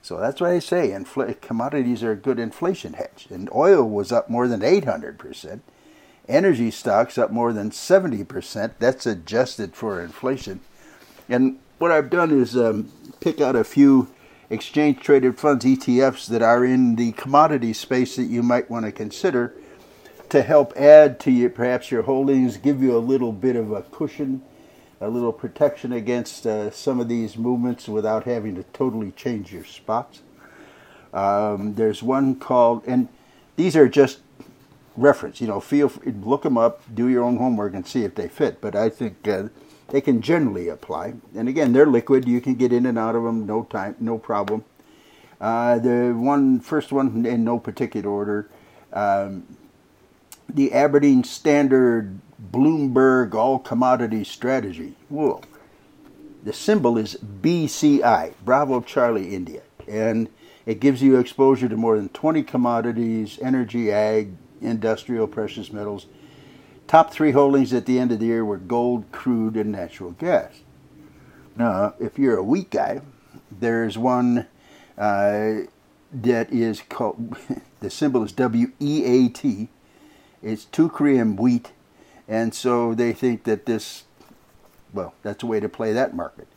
So 0.00 0.16
that's 0.18 0.40
why 0.40 0.52
I 0.52 0.58
say 0.58 0.88
infl- 0.88 1.38
commodities 1.42 2.02
are 2.02 2.12
a 2.12 2.16
good 2.16 2.38
inflation 2.38 2.94
hedge. 2.94 3.26
And 3.28 3.50
oil 3.54 3.86
was 3.86 4.10
up 4.10 4.30
more 4.30 4.48
than 4.48 4.60
800%. 4.60 5.60
Energy 6.28 6.70
stocks 6.70 7.18
up 7.18 7.30
more 7.30 7.52
than 7.52 7.70
70%. 7.70 8.72
That's 8.78 9.04
adjusted 9.04 9.74
for 9.74 10.00
inflation. 10.00 10.60
And 11.28 11.58
what 11.76 11.92
I've 11.92 12.08
done 12.08 12.30
is 12.30 12.56
um, 12.56 12.90
pick 13.20 13.38
out 13.38 13.54
a 13.54 13.64
few 13.64 14.08
exchange 14.48 15.00
traded 15.00 15.38
funds, 15.38 15.66
ETFs, 15.66 16.26
that 16.28 16.40
are 16.40 16.64
in 16.64 16.96
the 16.96 17.12
commodity 17.12 17.74
space 17.74 18.16
that 18.16 18.24
you 18.24 18.42
might 18.42 18.70
want 18.70 18.86
to 18.86 18.92
consider 18.92 19.52
to 20.30 20.40
help 20.40 20.74
add 20.74 21.20
to 21.20 21.30
your, 21.30 21.50
perhaps 21.50 21.90
your 21.90 22.02
holdings, 22.02 22.56
give 22.56 22.82
you 22.82 22.96
a 22.96 22.98
little 22.98 23.32
bit 23.32 23.56
of 23.56 23.72
a 23.72 23.82
cushion 23.82 24.40
a 25.00 25.08
little 25.08 25.32
protection 25.32 25.92
against 25.92 26.46
uh, 26.46 26.70
some 26.70 27.00
of 27.00 27.08
these 27.08 27.36
movements 27.36 27.88
without 27.88 28.24
having 28.24 28.54
to 28.54 28.62
totally 28.72 29.12
change 29.12 29.52
your 29.52 29.64
spots. 29.64 30.22
Um, 31.12 31.74
there's 31.74 32.02
one 32.02 32.36
called, 32.36 32.82
and 32.86 33.08
these 33.56 33.76
are 33.76 33.88
just 33.88 34.20
reference. 34.96 35.40
You 35.40 35.48
know, 35.48 35.60
feel 35.60 35.92
look 36.04 36.42
them 36.42 36.58
up, 36.58 36.82
do 36.92 37.08
your 37.08 37.24
own 37.24 37.36
homework, 37.36 37.74
and 37.74 37.86
see 37.86 38.04
if 38.04 38.14
they 38.14 38.28
fit. 38.28 38.60
But 38.60 38.74
I 38.74 38.88
think 38.88 39.26
uh, 39.28 39.44
they 39.88 40.00
can 40.00 40.20
generally 40.20 40.68
apply. 40.68 41.14
And 41.34 41.48
again, 41.48 41.72
they're 41.72 41.86
liquid; 41.86 42.26
you 42.26 42.40
can 42.40 42.54
get 42.54 42.72
in 42.72 42.86
and 42.86 42.98
out 42.98 43.14
of 43.14 43.22
them, 43.22 43.46
no 43.46 43.64
time, 43.64 43.96
no 44.00 44.18
problem. 44.18 44.64
Uh, 45.40 45.78
the 45.78 46.12
one 46.12 46.60
first 46.60 46.92
one 46.92 47.26
in 47.26 47.44
no 47.44 47.58
particular 47.58 48.08
order, 48.08 48.50
um, 48.92 49.46
the 50.48 50.72
Aberdeen 50.72 51.24
Standard 51.24 52.18
Bloomberg 52.40 53.34
All 53.34 53.58
Commodity 53.58 54.24
Strategy. 54.24 54.94
Whoa. 55.08 55.40
The 56.44 56.52
symbol 56.52 56.96
is 56.96 57.16
BCI, 57.16 58.34
Bravo 58.44 58.80
Charlie 58.80 59.34
India, 59.34 59.62
and 59.88 60.28
it 60.64 60.80
gives 60.80 61.02
you 61.02 61.18
exposure 61.18 61.68
to 61.68 61.76
more 61.76 61.96
than 61.96 62.08
20 62.10 62.42
commodities, 62.44 63.38
energy, 63.42 63.90
ag, 63.90 64.32
industrial, 64.60 65.26
precious 65.26 65.72
metals. 65.72 66.06
Top 66.86 67.12
three 67.12 67.32
holdings 67.32 67.72
at 67.72 67.86
the 67.86 67.98
end 67.98 68.12
of 68.12 68.20
the 68.20 68.26
year 68.26 68.44
were 68.44 68.58
gold, 68.58 69.10
crude, 69.10 69.56
and 69.56 69.72
natural 69.72 70.12
gas. 70.12 70.60
Now, 71.56 71.94
if 71.98 72.18
you're 72.18 72.36
a 72.36 72.44
wheat 72.44 72.70
guy, 72.70 73.00
there's 73.50 73.98
one 73.98 74.46
uh, 74.96 75.62
that 76.12 76.52
is 76.52 76.82
called, 76.88 77.36
the 77.80 77.90
symbol 77.90 78.22
is 78.22 78.32
WEAT. 78.36 79.68
It's 80.42 80.64
Teucrium 80.66 81.36
wheat 81.36 81.72
and 82.28 82.54
so 82.54 82.94
they 82.94 83.12
think 83.12 83.44
that 83.44 83.66
this, 83.66 84.04
well, 84.92 85.14
that's 85.22 85.42
a 85.42 85.46
way 85.46 85.60
to 85.60 85.68
play 85.68 85.92
that 85.92 86.14
market. 86.14 86.48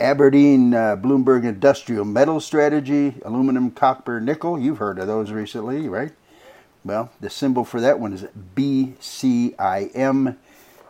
Aberdeen 0.00 0.72
uh, 0.72 0.96
Bloomberg 0.96 1.44
Industrial 1.44 2.04
Metal 2.04 2.40
Strategy, 2.40 3.14
aluminum, 3.24 3.70
copper, 3.70 4.20
nickel. 4.20 4.58
You've 4.58 4.78
heard 4.78 4.98
of 4.98 5.06
those 5.06 5.30
recently, 5.30 5.88
right? 5.88 6.12
Well, 6.84 7.10
the 7.20 7.28
symbol 7.28 7.64
for 7.64 7.80
that 7.82 8.00
one 8.00 8.14
is 8.14 8.26
BCIM. 8.56 10.36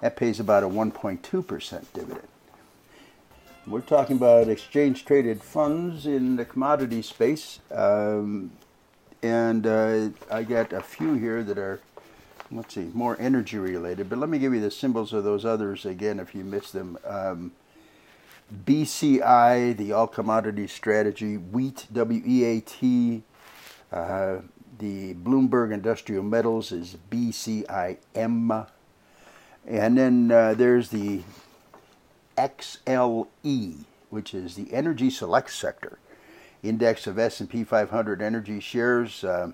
That 0.00 0.16
pays 0.16 0.40
about 0.40 0.62
a 0.62 0.68
1.2% 0.68 1.84
dividend. 1.92 2.28
We're 3.66 3.80
talking 3.80 4.16
about 4.16 4.48
exchange 4.48 5.04
traded 5.04 5.42
funds 5.42 6.06
in 6.06 6.36
the 6.36 6.44
commodity 6.44 7.02
space. 7.02 7.58
Um, 7.70 8.52
and 9.22 9.66
uh, 9.66 10.08
I 10.30 10.44
got 10.44 10.72
a 10.72 10.80
few 10.80 11.14
here 11.14 11.42
that 11.42 11.58
are 11.58 11.80
let's 12.50 12.74
see, 12.74 12.90
more 12.92 13.16
energy 13.20 13.58
related. 13.58 14.08
But 14.08 14.18
let 14.18 14.28
me 14.28 14.38
give 14.38 14.54
you 14.54 14.60
the 14.60 14.70
symbols 14.70 15.12
of 15.12 15.24
those 15.24 15.44
others 15.44 15.86
again 15.86 16.18
if 16.20 16.34
you 16.34 16.44
missed 16.44 16.72
them. 16.72 16.98
Um, 17.04 17.52
BCI, 18.64 19.76
the 19.76 19.92
All 19.92 20.08
Commodity 20.08 20.66
Strategy, 20.66 21.36
Wheat, 21.36 21.86
W 21.92 22.22
E 22.26 22.44
A 22.44 22.60
T, 22.60 23.22
uh, 23.92 24.38
the 24.78 25.14
Bloomberg 25.14 25.72
Industrial 25.72 26.22
Metals 26.22 26.72
is 26.72 26.96
BCIM. 27.10 28.66
And 29.66 29.98
then 29.98 30.32
uh, 30.32 30.54
there's 30.54 30.88
the 30.88 31.22
XLE, 32.36 33.84
which 34.08 34.34
is 34.34 34.56
the 34.56 34.72
Energy 34.72 35.10
Select 35.10 35.52
Sector 35.52 35.98
Index 36.62 37.06
of 37.06 37.18
S&P 37.18 37.64
500 37.64 38.20
energy 38.20 38.60
shares. 38.60 39.22
Uh, 39.22 39.52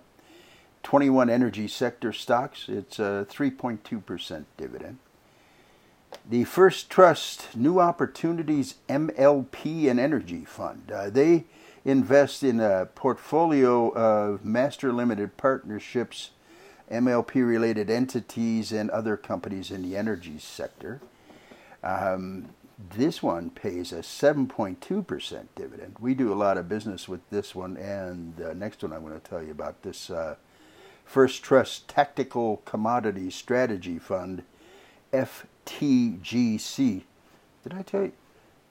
21 0.86 1.28
energy 1.28 1.66
sector 1.66 2.12
stocks. 2.12 2.68
It's 2.68 3.00
a 3.00 3.26
3.2% 3.28 4.44
dividend. 4.56 4.98
The 6.30 6.44
First 6.44 6.88
Trust 6.88 7.56
New 7.56 7.80
Opportunities 7.80 8.76
MLP 8.88 9.90
and 9.90 9.98
Energy 9.98 10.44
Fund. 10.44 10.92
Uh, 10.92 11.10
they 11.10 11.42
invest 11.84 12.44
in 12.44 12.60
a 12.60 12.86
portfolio 12.94 13.88
of 13.94 14.44
master 14.44 14.92
limited 14.92 15.36
partnerships, 15.36 16.30
MLP 16.88 17.34
related 17.44 17.90
entities, 17.90 18.70
and 18.70 18.88
other 18.90 19.16
companies 19.16 19.72
in 19.72 19.82
the 19.82 19.96
energy 19.96 20.38
sector. 20.38 21.00
Um, 21.82 22.50
this 22.96 23.24
one 23.24 23.50
pays 23.50 23.90
a 23.90 24.02
7.2% 24.02 25.46
dividend. 25.56 25.96
We 25.98 26.14
do 26.14 26.32
a 26.32 26.38
lot 26.38 26.56
of 26.56 26.68
business 26.68 27.08
with 27.08 27.28
this 27.30 27.56
one, 27.56 27.76
and 27.76 28.36
the 28.36 28.54
next 28.54 28.84
one 28.84 28.92
I'm 28.92 29.02
going 29.02 29.20
to 29.20 29.28
tell 29.28 29.42
you 29.42 29.50
about 29.50 29.82
this 29.82 30.10
uh, 30.10 30.36
First 31.06 31.42
Trust 31.42 31.88
Tactical 31.88 32.60
Commodity 32.64 33.30
Strategy 33.30 33.98
Fund, 33.98 34.42
FTGC. 35.12 37.02
Did 37.62 37.74
I 37.74 37.82
tell 37.82 38.02
you? 38.02 38.12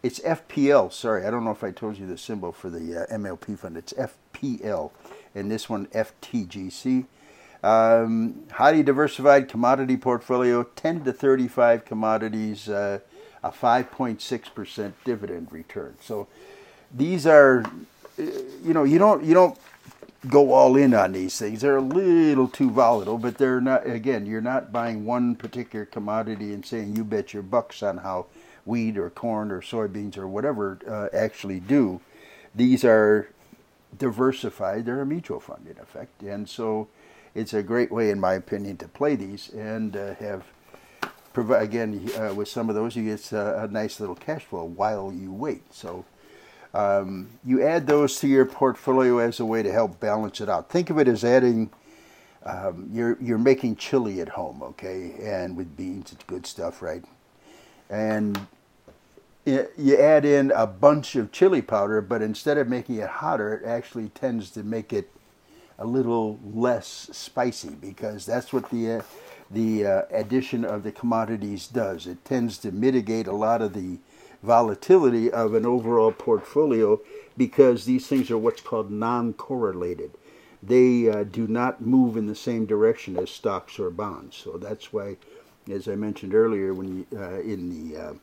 It's 0.04 0.20
FPL. 0.20 0.94
Sorry, 0.94 1.26
I 1.26 1.32
don't 1.32 1.44
know 1.44 1.52
if 1.52 1.64
I 1.64 1.72
told 1.72 1.98
you 1.98 2.06
the 2.06 2.18
symbol 2.18 2.52
for 2.52 2.70
the 2.70 3.04
uh, 3.04 3.16
MLP 3.16 3.58
fund. 3.58 3.76
It's 3.76 3.94
FPL, 3.94 4.92
and 5.34 5.50
this 5.50 5.68
one 5.68 5.88
FTGC. 5.88 7.06
Um, 7.64 8.44
highly 8.52 8.84
diversified 8.84 9.48
commodity 9.48 9.98
portfolio, 9.98 10.62
10 10.76 11.06
to 11.06 11.14
35 11.14 11.84
commodities, 11.86 12.70
uh, 12.70 13.00
a 13.44 13.50
5.6% 13.50 14.94
dividend 15.04 15.48
return. 15.52 15.96
So 16.00 16.28
these 16.94 17.26
are, 17.26 17.64
uh, 18.20 18.24
you 18.64 18.74
know, 18.74 18.84
you 18.84 19.00
don't 19.00 19.24
you 19.24 19.34
don't 19.34 19.58
go 20.30 20.54
all 20.54 20.76
in 20.76 20.94
on 20.94 21.14
these 21.14 21.38
things. 21.38 21.62
They're 21.62 21.78
a 21.78 21.82
little 21.82 22.48
too 22.48 22.70
volatile, 22.70 23.18
but 23.18 23.38
they're 23.38 23.62
not. 23.62 23.88
Again, 23.88 24.26
you're 24.26 24.42
not 24.42 24.72
buying 24.72 25.06
one 25.06 25.36
particular 25.36 25.86
commodity 25.86 26.54
and 26.54 26.66
saying 26.66 26.96
you 26.96 27.04
bet 27.04 27.34
your 27.34 27.44
bucks 27.44 27.84
on 27.84 27.98
how 27.98 28.28
wheat 28.66 28.98
or 28.98 29.10
corn 29.10 29.52
or 29.52 29.62
soybeans 29.62 30.18
or 30.18 30.28
whatever 30.28 30.80
uh, 30.88 31.16
actually 31.16 31.60
do. 31.60 32.02
These 32.54 32.84
are 32.84 33.30
diversified. 33.98 34.86
They're 34.86 35.02
a 35.02 35.06
mutual 35.06 35.40
fund 35.40 35.68
in 35.70 35.78
effect, 35.80 36.24
and 36.24 36.50
so 36.50 36.88
it's 37.34 37.54
a 37.54 37.62
great 37.62 37.92
way, 37.92 38.10
in 38.10 38.20
my 38.20 38.34
opinion, 38.34 38.78
to 38.78 38.88
play 38.88 39.16
these 39.16 39.50
and 39.50 39.96
uh, 39.96 40.16
have. 40.16 40.44
Again, 41.38 42.10
uh, 42.18 42.34
with 42.34 42.48
some 42.48 42.70
of 42.70 42.76
those, 42.76 42.96
you 42.96 43.04
get 43.04 43.34
uh, 43.34 43.58
a 43.58 43.68
nice 43.68 44.00
little 44.00 44.16
cash 44.16 44.46
flow 44.46 44.64
while 44.64 45.12
you 45.12 45.34
wait. 45.34 45.74
So, 45.74 46.06
um, 46.76 47.30
you 47.46 47.64
add 47.64 47.88
those 47.88 48.20
to 48.20 48.28
your 48.28 48.46
portfolio 48.46 49.20
as 49.20 49.40
a 49.40 49.46
way 49.46 49.64
to 49.64 49.72
help 49.72 50.00
balance 50.02 50.42
it 50.42 50.50
out. 50.50 50.70
Think 50.70 50.90
of 50.90 51.00
it 51.00 51.08
as 51.08 51.24
adding. 51.24 51.70
Um, 52.44 52.90
you're 52.92 53.18
you're 53.22 53.38
making 53.38 53.78
chili 53.78 54.20
at 54.20 54.30
home, 54.30 54.62
okay, 54.62 55.16
and 55.22 55.56
with 55.56 55.76
beans, 55.78 56.12
it's 56.12 56.24
good 56.26 56.46
stuff, 56.46 56.82
right? 56.82 57.04
And 57.90 58.46
you 59.46 59.98
add 59.98 60.26
in 60.26 60.52
a 60.52 60.68
bunch 60.68 61.16
of 61.16 61.32
chili 61.32 61.62
powder, 61.62 62.02
but 62.02 62.22
instead 62.22 62.58
of 62.58 62.68
making 62.68 62.96
it 62.96 63.08
hotter, 63.08 63.56
it 63.56 63.66
actually 63.66 64.10
tends 64.10 64.50
to 64.52 64.64
make 64.64 64.92
it 64.92 65.12
a 65.80 65.86
little 65.86 66.40
less 66.44 67.10
spicy 67.12 67.70
because 67.70 68.26
that's 68.26 68.52
what 68.52 68.70
the 68.70 68.92
uh, 68.92 69.02
the 69.50 69.86
uh, 69.86 70.02
addition 70.12 70.66
of 70.66 70.84
the 70.84 70.92
commodities 70.92 71.68
does. 71.68 72.06
It 72.06 72.26
tends 72.26 72.58
to 72.60 72.72
mitigate 72.72 73.28
a 73.28 73.36
lot 73.36 73.62
of 73.62 73.74
the 73.74 73.98
volatility 74.46 75.32
of 75.32 75.54
an 75.54 75.66
overall 75.66 76.12
portfolio 76.12 77.02
because 77.38 77.86
these 77.86 78.08
things 78.08 78.32
are 78.32 78.38
what's 78.38 78.62
called 78.62 78.92
non-correlated. 78.92 80.12
They 80.64 81.10
uh, 81.10 81.24
do 81.24 81.48
not 81.48 81.82
move 81.82 82.16
in 82.16 82.28
the 82.28 82.36
same 82.36 82.66
direction 82.66 83.18
as 83.18 83.30
stocks 83.30 83.78
or 83.78 83.90
bonds. 83.90 84.36
So 84.38 84.58
that's 84.58 84.94
why, 84.94 85.18
as 85.70 85.88
I 85.88 85.96
mentioned 85.96 86.34
earlier, 86.34 86.74
when 86.74 87.06
you, 87.12 87.20
uh, 87.20 87.42
in 87.42 87.92
the 87.92 87.98
uh, 87.98 88.14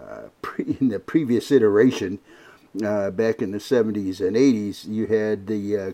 uh, 0.00 0.22
pre, 0.42 0.76
in 0.80 0.88
the 0.88 0.98
previous 0.98 1.50
iteration, 1.50 2.18
uh, 2.84 3.10
back 3.10 3.40
in 3.40 3.52
the 3.52 3.58
70s 3.58 4.20
and 4.20 4.36
80s, 4.36 4.88
you 4.88 5.06
had 5.06 5.46
the 5.46 5.78
uh, 5.78 5.92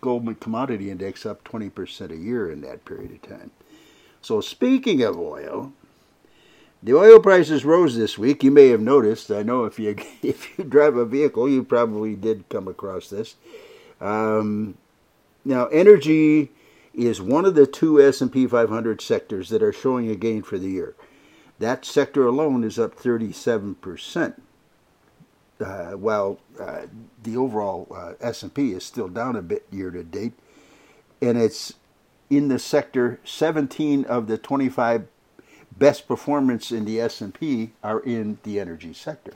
Goldman 0.00 0.34
Commodity 0.34 0.90
Index 0.90 1.24
up 1.24 1.42
20% 1.44 2.10
a 2.10 2.16
year 2.16 2.50
in 2.50 2.60
that 2.62 2.84
period 2.84 3.12
of 3.12 3.22
time. 3.22 3.50
So, 4.20 4.40
speaking 4.40 5.02
of 5.02 5.18
oil, 5.18 5.72
the 6.82 6.96
oil 6.96 7.20
prices 7.20 7.64
rose 7.64 7.96
this 7.96 8.18
week. 8.18 8.44
You 8.44 8.50
may 8.50 8.68
have 8.68 8.80
noticed. 8.80 9.30
I 9.30 9.42
know 9.42 9.64
if 9.64 9.78
you 9.78 9.96
if 10.22 10.58
you 10.58 10.64
drive 10.64 10.96
a 10.96 11.04
vehicle, 11.04 11.48
you 11.48 11.62
probably 11.62 12.14
did 12.14 12.48
come 12.48 12.68
across 12.68 13.10
this. 13.10 13.36
Um, 14.00 14.76
now, 15.44 15.66
energy 15.66 16.50
is 16.92 17.20
one 17.20 17.44
of 17.44 17.54
the 17.54 17.66
two 17.66 18.00
S&P 18.02 18.46
500 18.46 19.00
sectors 19.00 19.48
that 19.50 19.62
are 19.62 19.72
showing 19.72 20.10
a 20.10 20.16
gain 20.16 20.42
for 20.42 20.58
the 20.58 20.68
year. 20.68 20.94
That 21.58 21.84
sector 21.84 22.26
alone 22.26 22.64
is 22.64 22.78
up 22.78 22.96
37%, 22.96 24.40
uh, 25.60 25.90
while 25.92 26.38
uh, 26.60 26.82
the 27.22 27.36
overall 27.36 27.86
uh, 27.94 28.14
S&P 28.20 28.72
is 28.72 28.84
still 28.84 29.08
down 29.08 29.36
a 29.36 29.42
bit 29.42 29.66
year 29.70 29.90
to 29.90 30.02
date. 30.02 30.32
And 31.22 31.38
it's 31.38 31.74
in 32.28 32.48
the 32.48 32.58
sector, 32.58 33.20
17 33.24 34.04
of 34.04 34.26
the 34.26 34.36
25 34.36 35.06
best 35.78 36.08
performance 36.08 36.72
in 36.72 36.84
the 36.84 37.00
S&P 37.00 37.72
are 37.82 38.00
in 38.00 38.38
the 38.42 38.58
energy 38.58 38.92
sector. 38.92 39.34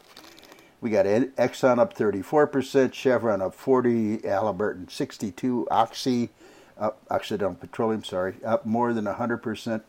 We 0.80 0.90
got 0.90 1.04
Exxon 1.04 1.78
up 1.78 1.94
34%, 1.94 2.94
Chevron 2.94 3.42
up 3.42 3.54
40, 3.54 4.26
Halliburton 4.26 4.88
62, 4.88 5.68
Oxy, 5.70 6.30
uh, 6.78 6.90
Occidental 7.10 7.54
Petroleum, 7.54 8.02
sorry, 8.02 8.36
up 8.44 8.64
more 8.64 8.94
than 8.94 9.04
100%, 9.04 9.82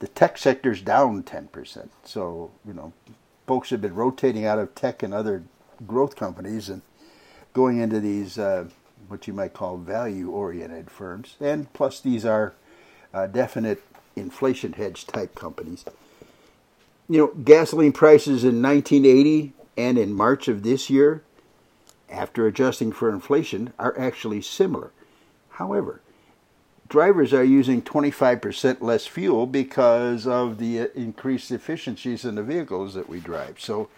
the 0.00 0.08
tech 0.08 0.36
sector's 0.36 0.82
down 0.82 1.22
10%. 1.22 1.88
So, 2.04 2.50
you 2.66 2.74
know, 2.74 2.92
folks 3.46 3.70
have 3.70 3.80
been 3.80 3.94
rotating 3.94 4.44
out 4.44 4.58
of 4.58 4.74
tech 4.74 5.02
and 5.02 5.14
other 5.14 5.44
growth 5.86 6.16
companies 6.16 6.68
and 6.68 6.82
going 7.52 7.78
into 7.78 8.00
these, 8.00 8.38
uh, 8.38 8.66
what 9.06 9.28
you 9.28 9.32
might 9.32 9.52
call 9.52 9.76
value 9.76 10.30
oriented 10.30 10.90
firms. 10.90 11.36
And 11.40 11.72
plus, 11.72 12.00
these 12.00 12.24
are 12.24 12.54
uh, 13.14 13.26
definite 13.28 13.82
inflation 14.20 14.74
hedge 14.74 15.06
type 15.06 15.34
companies. 15.34 15.84
You 17.08 17.18
know, 17.18 17.26
gasoline 17.42 17.92
prices 17.92 18.44
in 18.44 18.62
1980 18.62 19.52
and 19.76 19.98
in 19.98 20.12
March 20.12 20.46
of 20.46 20.62
this 20.62 20.88
year, 20.90 21.22
after 22.08 22.46
adjusting 22.46 22.92
for 22.92 23.10
inflation, 23.10 23.72
are 23.78 23.98
actually 23.98 24.42
similar. 24.42 24.92
However, 25.50 26.00
drivers 26.88 27.32
are 27.32 27.44
using 27.44 27.80
25% 27.82 28.80
less 28.80 29.06
fuel 29.06 29.46
because 29.46 30.26
of 30.26 30.58
the 30.58 30.80
uh, 30.80 30.86
increased 30.94 31.50
efficiencies 31.50 32.24
in 32.24 32.34
the 32.34 32.42
vehicles 32.42 32.94
that 32.94 33.08
we 33.08 33.20
drive. 33.20 33.60
So 33.60 33.88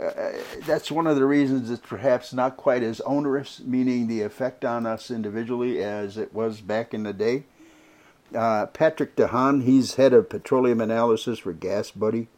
uh, 0.00 0.32
that's 0.66 0.90
one 0.90 1.06
of 1.06 1.16
the 1.16 1.24
reasons 1.24 1.70
it's 1.70 1.86
perhaps 1.86 2.32
not 2.32 2.56
quite 2.56 2.82
as 2.82 3.00
onerous, 3.02 3.60
meaning 3.60 4.06
the 4.06 4.22
effect 4.22 4.64
on 4.64 4.86
us 4.86 5.10
individually 5.10 5.82
as 5.82 6.16
it 6.16 6.32
was 6.32 6.60
back 6.60 6.94
in 6.94 7.02
the 7.02 7.12
day. 7.12 7.44
Uh, 8.34 8.66
Patrick 8.66 9.16
DeHaan, 9.16 9.64
he's 9.64 9.94
head 9.94 10.12
of 10.12 10.30
petroleum 10.30 10.80
analysis 10.80 11.40
for 11.40 11.52
Gas 11.52 11.90
Buddy. 11.90 12.28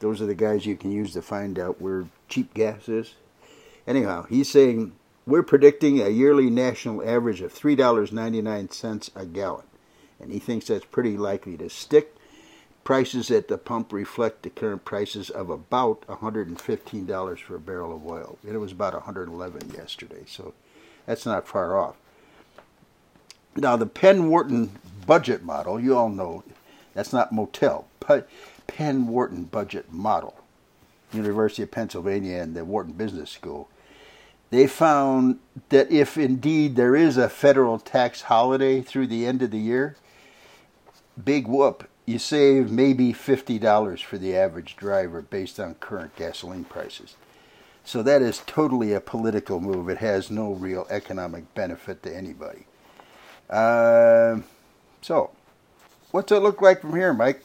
Those 0.00 0.20
are 0.20 0.26
the 0.26 0.34
guys 0.34 0.66
you 0.66 0.76
can 0.76 0.92
use 0.92 1.12
to 1.12 1.22
find 1.22 1.58
out 1.58 1.80
where 1.80 2.06
cheap 2.28 2.52
gas 2.52 2.88
is. 2.88 3.14
Anyhow, 3.86 4.26
he's 4.28 4.50
saying 4.50 4.92
we're 5.26 5.42
predicting 5.42 6.00
a 6.00 6.08
yearly 6.08 6.50
national 6.50 7.08
average 7.08 7.40
of 7.40 7.54
$3.99 7.54 9.10
a 9.14 9.26
gallon, 9.26 9.64
and 10.20 10.32
he 10.32 10.38
thinks 10.38 10.66
that's 10.66 10.84
pretty 10.84 11.16
likely 11.16 11.56
to 11.56 11.70
stick. 11.70 12.14
Prices 12.84 13.30
at 13.30 13.48
the 13.48 13.58
pump 13.58 13.92
reflect 13.92 14.42
the 14.42 14.50
current 14.50 14.84
prices 14.84 15.30
of 15.30 15.50
about 15.50 16.06
$115 16.06 17.38
for 17.38 17.56
a 17.56 17.60
barrel 17.60 17.96
of 17.96 18.06
oil. 18.06 18.38
It 18.46 18.56
was 18.58 18.72
about 18.72 18.92
111 18.92 19.72
yesterday, 19.74 20.24
so 20.26 20.54
that's 21.06 21.26
not 21.26 21.48
far 21.48 21.76
off. 21.76 21.96
Now, 23.56 23.76
the 23.76 23.86
Penn 23.86 24.28
Wharton 24.28 24.78
budget 25.06 25.42
model, 25.42 25.78
you 25.80 25.96
all 25.96 26.08
know 26.08 26.44
that's 26.94 27.12
not 27.12 27.32
Motel, 27.32 27.86
but 28.06 28.28
Penn 28.66 29.06
Wharton 29.06 29.44
budget 29.44 29.92
model, 29.92 30.38
University 31.12 31.62
of 31.62 31.70
Pennsylvania 31.70 32.42
and 32.42 32.54
the 32.54 32.64
Wharton 32.64 32.92
Business 32.92 33.30
School 33.30 33.68
they 34.50 34.66
found 34.66 35.38
that 35.70 35.90
if 35.90 36.16
indeed 36.16 36.76
there 36.76 36.94
is 36.94 37.16
a 37.16 37.28
federal 37.28 37.78
tax 37.78 38.22
holiday 38.22 38.80
through 38.80 39.08
the 39.08 39.26
end 39.26 39.42
of 39.42 39.50
the 39.50 39.58
year, 39.58 39.96
big 41.22 41.48
whoop, 41.48 41.88
you 42.04 42.18
save 42.18 42.70
maybe 42.70 43.12
$50 43.12 44.02
for 44.02 44.18
the 44.18 44.36
average 44.36 44.76
driver 44.76 45.22
based 45.22 45.58
on 45.58 45.74
current 45.74 46.14
gasoline 46.14 46.64
prices. 46.64 47.16
So 47.84 48.02
that 48.04 48.22
is 48.22 48.42
totally 48.46 48.92
a 48.92 49.00
political 49.00 49.60
move. 49.60 49.88
It 49.88 49.98
has 49.98 50.30
no 50.30 50.52
real 50.52 50.86
economic 50.90 51.52
benefit 51.54 52.02
to 52.04 52.14
anybody. 52.14 52.66
Uh, 53.50 54.40
so, 55.06 55.30
what's 56.10 56.32
it 56.32 56.42
look 56.42 56.60
like 56.60 56.80
from 56.80 56.96
here, 56.96 57.14
Mike? 57.14 57.40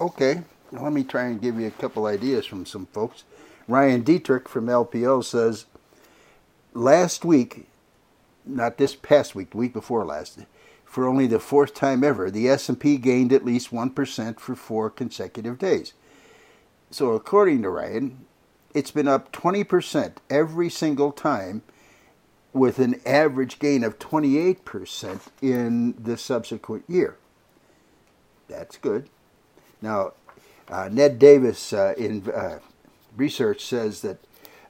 Okay, 0.00 0.42
let 0.72 0.92
me 0.92 1.04
try 1.04 1.26
and 1.26 1.40
give 1.40 1.60
you 1.60 1.68
a 1.68 1.70
couple 1.70 2.06
ideas 2.06 2.46
from 2.46 2.66
some 2.66 2.86
folks. 2.86 3.22
Ryan 3.68 4.02
Detrick 4.02 4.48
from 4.48 4.66
LPL 4.66 5.22
says 5.22 5.66
last 6.74 7.24
week, 7.24 7.68
not 8.44 8.76
this 8.76 8.96
past 8.96 9.36
week, 9.36 9.50
the 9.52 9.56
week 9.56 9.72
before 9.72 10.04
last, 10.04 10.40
for 10.84 11.06
only 11.06 11.28
the 11.28 11.38
fourth 11.38 11.74
time 11.74 12.02
ever, 12.02 12.28
the 12.28 12.48
S&P 12.48 12.96
gained 12.96 13.32
at 13.32 13.44
least 13.44 13.70
1% 13.70 14.40
for 14.40 14.56
four 14.56 14.90
consecutive 14.90 15.60
days. 15.60 15.92
So 16.90 17.12
according 17.12 17.62
to 17.62 17.70
Ryan, 17.70 18.26
it's 18.74 18.90
been 18.90 19.06
up 19.06 19.30
20% 19.30 20.14
every 20.28 20.68
single 20.68 21.12
time 21.12 21.62
with 22.52 22.78
an 22.78 23.00
average 23.06 23.58
gain 23.58 23.84
of 23.84 23.98
28% 23.98 25.20
in 25.40 25.94
the 26.02 26.16
subsequent 26.16 26.84
year. 26.88 27.16
That's 28.48 28.76
good. 28.76 29.08
Now, 29.80 30.12
uh, 30.68 30.88
Ned 30.90 31.18
Davis 31.18 31.72
uh, 31.72 31.94
in 31.96 32.28
uh, 32.30 32.58
research 33.16 33.64
says 33.64 34.02
that 34.02 34.18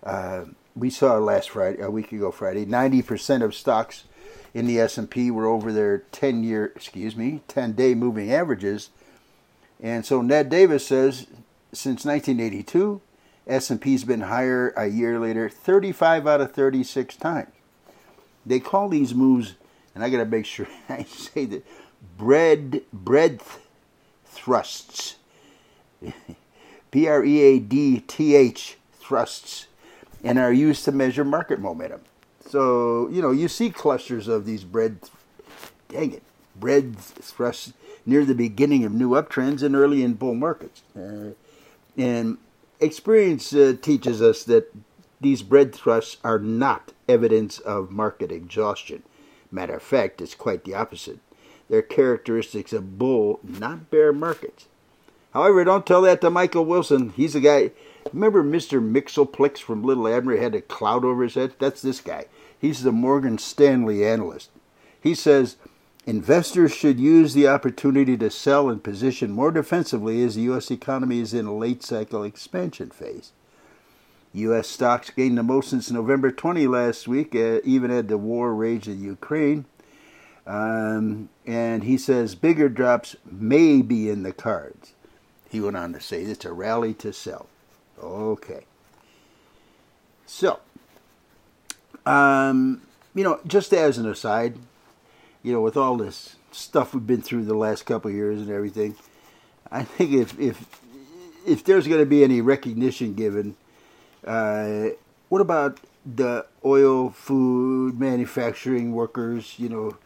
uh, 0.03 0.45
we 0.77 0.91
saw 0.91 1.17
last 1.19 1.51
Friday, 1.51 1.81
a 1.83 1.91
week 1.91 2.13
ago 2.13 2.31
Friday, 2.31 2.67
90% 2.67 3.43
of 3.43 3.55
stocks 3.55 4.05
in 4.53 4.67
the 4.67 4.81
S&P 4.81 5.31
were 5.31 5.47
over 5.47 5.73
their 5.73 5.99
10 6.13 6.43
year, 6.45 6.73
excuse 6.77 7.17
me, 7.17 7.41
10 7.49 7.73
day 7.73 7.95
moving 7.95 8.33
averages. 8.33 8.91
And 9.83 10.05
so 10.05 10.21
Ned 10.21 10.49
Davis 10.49 10.87
says 10.87 11.27
since 11.73 12.05
1982, 12.05 13.01
S&P's 13.47 14.05
been 14.05 14.23
higher 14.23 14.69
a 14.77 14.87
year 14.87 15.19
later 15.19 15.49
35 15.49 16.27
out 16.27 16.41
of 16.41 16.53
36 16.53 17.17
times. 17.17 17.49
They 18.51 18.59
call 18.59 18.89
these 18.89 19.15
moves 19.15 19.55
and 19.95 20.03
I 20.03 20.11
got 20.11 20.19
to 20.19 20.25
make 20.25 20.45
sure 20.45 20.67
I 20.89 21.05
say 21.05 21.45
that 21.47 21.65
bread 22.19 22.83
breadth 22.93 23.65
thrusts. 24.25 25.17
P 26.91 27.07
R 27.07 27.25
E 27.25 27.41
A 27.43 27.59
D 27.61 28.01
T 28.01 28.35
H 28.35 28.77
thrusts 28.95 29.69
and 30.25 30.37
are 30.37 30.53
used 30.53 30.85
to 30.87 30.93
measure 30.93 31.25
market 31.25 31.61
momentum. 31.61 32.01
So, 32.49 33.09
you 33.11 33.23
know, 33.23 33.31
you 33.31 33.47
see 33.47 33.71
clusters 33.71 34.27
of 34.27 34.47
these 34.47 34.65
bread, 34.65 34.99
dang 35.89 36.15
it, 36.15 36.23
bread 36.57 36.99
thrusts 36.99 37.73
near 38.05 38.25
the 38.25 38.35
beginning 38.35 38.85
of 38.85 38.93
new 38.93 39.11
uptrends 39.11 39.63
and 39.63 39.77
early 39.77 40.03
in 40.03 40.15
bull 40.15 40.35
markets. 40.35 40.83
Uh, 40.97 41.35
and 41.97 42.39
experience 42.81 43.53
uh, 43.53 43.77
teaches 43.81 44.21
us 44.21 44.43
that 44.45 44.75
these 45.21 45.43
bread 45.43 45.75
thrusts 45.75 46.17
are 46.25 46.39
not 46.39 46.93
evidence 47.09 47.59
of 47.59 47.91
market 47.91 48.33
exhaustion. 48.33 49.03
Matter 49.53 49.75
of 49.75 49.83
fact, 49.83 50.21
it's 50.21 50.35
quite 50.35 50.65
the 50.65 50.75
opposite. 50.75 51.19
They're 51.69 51.83
characteristics 51.83 52.73
of 52.73 52.99
bull, 52.99 53.41
not 53.43 53.91
bear 53.91 54.13
markets. 54.13 54.67
However, 55.33 55.63
don't 55.65 55.87
tell 55.87 56.03
that 56.03 56.21
to 56.23 56.31
Michael 56.31 56.65
Wilson. 56.65 57.11
He's 57.11 57.35
the 57.35 57.41
guy. 57.41 57.71
Remember 58.13 58.43
Mr. 58.43 58.83
Mixoplix 58.83 59.59
from 59.59 59.85
Little 59.85 60.09
Admiral 60.09 60.41
had 60.41 60.55
a 60.55 60.61
cloud 60.61 61.05
over 61.05 61.23
his 61.23 61.35
head? 61.35 61.55
That's 61.59 61.83
this 61.83 62.01
guy. 62.01 62.27
He's 62.59 62.83
the 62.83 62.93
Morgan 62.93 63.39
Stanley 63.39 64.05
analyst. 64.05 64.51
He 65.01 65.15
says 65.15 65.57
investors 66.07 66.73
should 66.73 66.99
use 66.99 67.35
the 67.35 67.47
opportunity 67.47 68.17
to 68.17 68.31
sell 68.31 68.69
and 68.69 68.83
position 68.83 69.31
more 69.31 69.53
defensively 69.53 70.25
as 70.25 70.35
the 70.35 70.43
U.S. 70.43 70.71
economy 70.71 71.21
is 71.21 71.33
in 71.33 71.47
a 71.47 71.55
late 71.55 71.83
cycle 71.83 72.25
expansion 72.25 72.91
phase. 72.91 73.33
U.S. 74.33 74.69
stocks 74.69 75.11
gained 75.11 75.37
the 75.37 75.43
most 75.43 75.71
since 75.71 75.91
November 75.91 76.31
20 76.31 76.67
last 76.67 77.09
week, 77.09 77.35
uh, 77.35 77.61
even 77.65 77.91
at 77.91 78.09
the 78.09 78.19
war 78.19 78.55
rage 78.55 78.87
in 78.87 79.03
Ukraine. 79.03 79.65
Um, 80.47 81.29
and 81.47 81.85
he 81.85 81.99
says 81.99 82.35
bigger 82.35 82.69
drops 82.69 83.17
may 83.25 83.83
be 83.83 84.09
in 84.09 84.23
the 84.23 84.33
cards. 84.33 84.95
He 85.49 85.61
went 85.61 85.77
on 85.77 85.93
to 85.93 86.01
say 86.01 86.23
it's 86.23 86.45
a 86.45 86.53
rally 86.53 86.95
to 86.95 87.13
sell. 87.13 87.47
Okay. 88.03 88.65
So, 90.27 90.61
um, 92.07 92.83
you 93.15 93.25
know, 93.25 93.41
just 93.47 93.73
as 93.73 93.99
an 93.99 94.09
aside, 94.09 94.57
you 95.43 95.53
know, 95.53 95.61
with 95.61 95.77
all 95.77 95.97
this 95.97 96.37
stuff 96.53 96.95
we've 96.95 97.07
been 97.07 97.23
through 97.23 97.45
the 97.45 97.55
last 97.55 97.85
couple 97.85 98.11
years 98.11 98.41
and 98.41 98.51
everything, 98.51 98.95
I 99.73 99.83
think 99.83 100.13
if 100.13 100.39
if 100.39 100.81
if 101.47 101.65
there's 101.65 101.89
going 101.89 102.01
to 102.01 102.07
be 102.07 102.23
any 102.23 102.41
recognition 102.41 103.15
given, 103.15 103.57
uh, 104.27 104.91
what 105.29 105.41
about 105.41 105.81
the 106.05 106.47
oil, 106.65 107.11
food, 107.11 107.99
manufacturing 107.99 108.93
workers? 108.93 109.55
You 109.59 109.69
know, 109.69 109.97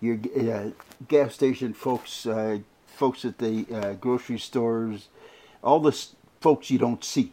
your 0.00 0.18
uh, 0.36 0.70
gas 1.08 1.34
station 1.34 1.72
folks, 1.72 2.26
uh, 2.26 2.58
folks 2.86 3.24
at 3.24 3.38
the 3.38 3.66
uh, 3.72 3.92
grocery 3.94 4.38
stores, 4.38 5.08
all 5.62 5.80
the 5.80 5.96
folks 6.40 6.70
you 6.70 6.78
don't 6.78 7.02
see. 7.02 7.32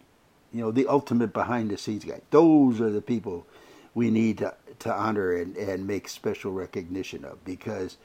You 0.54 0.62
know, 0.62 0.72
the 0.72 0.88
ultimate 0.88 1.32
behind 1.34 1.70
the 1.70 1.78
scenes 1.78 2.04
guy. 2.04 2.22
Those 2.30 2.82
are 2.82 2.90
the 2.90 3.02
people 3.02 3.46
we 3.94 4.10
need 4.10 4.40
to, 4.40 4.54
to 4.80 4.94
honor 4.94 5.34
and, 5.34 5.56
and 5.56 5.88
make 5.88 6.10
special 6.10 6.52
recognition 6.52 7.24
of 7.24 7.44
because 7.46 7.98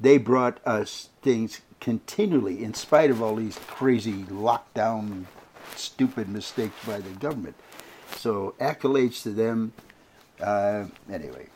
they 0.00 0.18
brought 0.18 0.60
us 0.66 1.10
things 1.22 1.60
continually 1.80 2.62
in 2.62 2.74
spite 2.74 3.10
of 3.10 3.22
all 3.22 3.36
these 3.36 3.58
crazy 3.66 4.24
lockdown 4.24 5.24
stupid 5.76 6.28
mistakes 6.28 6.74
by 6.86 6.98
the 7.00 7.10
government. 7.10 7.54
So 8.16 8.54
accolades 8.60 9.22
to 9.22 9.30
them. 9.30 9.72
Uh, 10.40 10.84
anyway, 11.10 11.46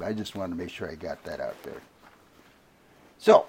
I 0.00 0.12
just 0.12 0.34
wanted 0.34 0.56
to 0.56 0.62
make 0.62 0.70
sure 0.70 0.90
I 0.90 0.94
got 0.94 1.22
that 1.24 1.40
out 1.40 1.60
there. 1.62 1.80
So, 3.18 3.46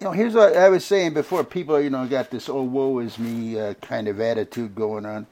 you 0.00 0.04
know, 0.04 0.12
here's 0.12 0.34
what 0.34 0.56
I 0.56 0.68
was 0.68 0.84
saying 0.84 1.14
before. 1.14 1.42
People, 1.44 1.80
you 1.80 1.90
know, 1.90 2.06
got 2.06 2.30
this 2.30 2.48
"oh 2.48 2.62
woe 2.62 2.98
is 3.00 3.18
me" 3.18 3.58
uh, 3.58 3.74
kind 3.74 4.08
of 4.08 4.20
attitude 4.20 4.74
going 4.74 5.04
on 5.04 5.26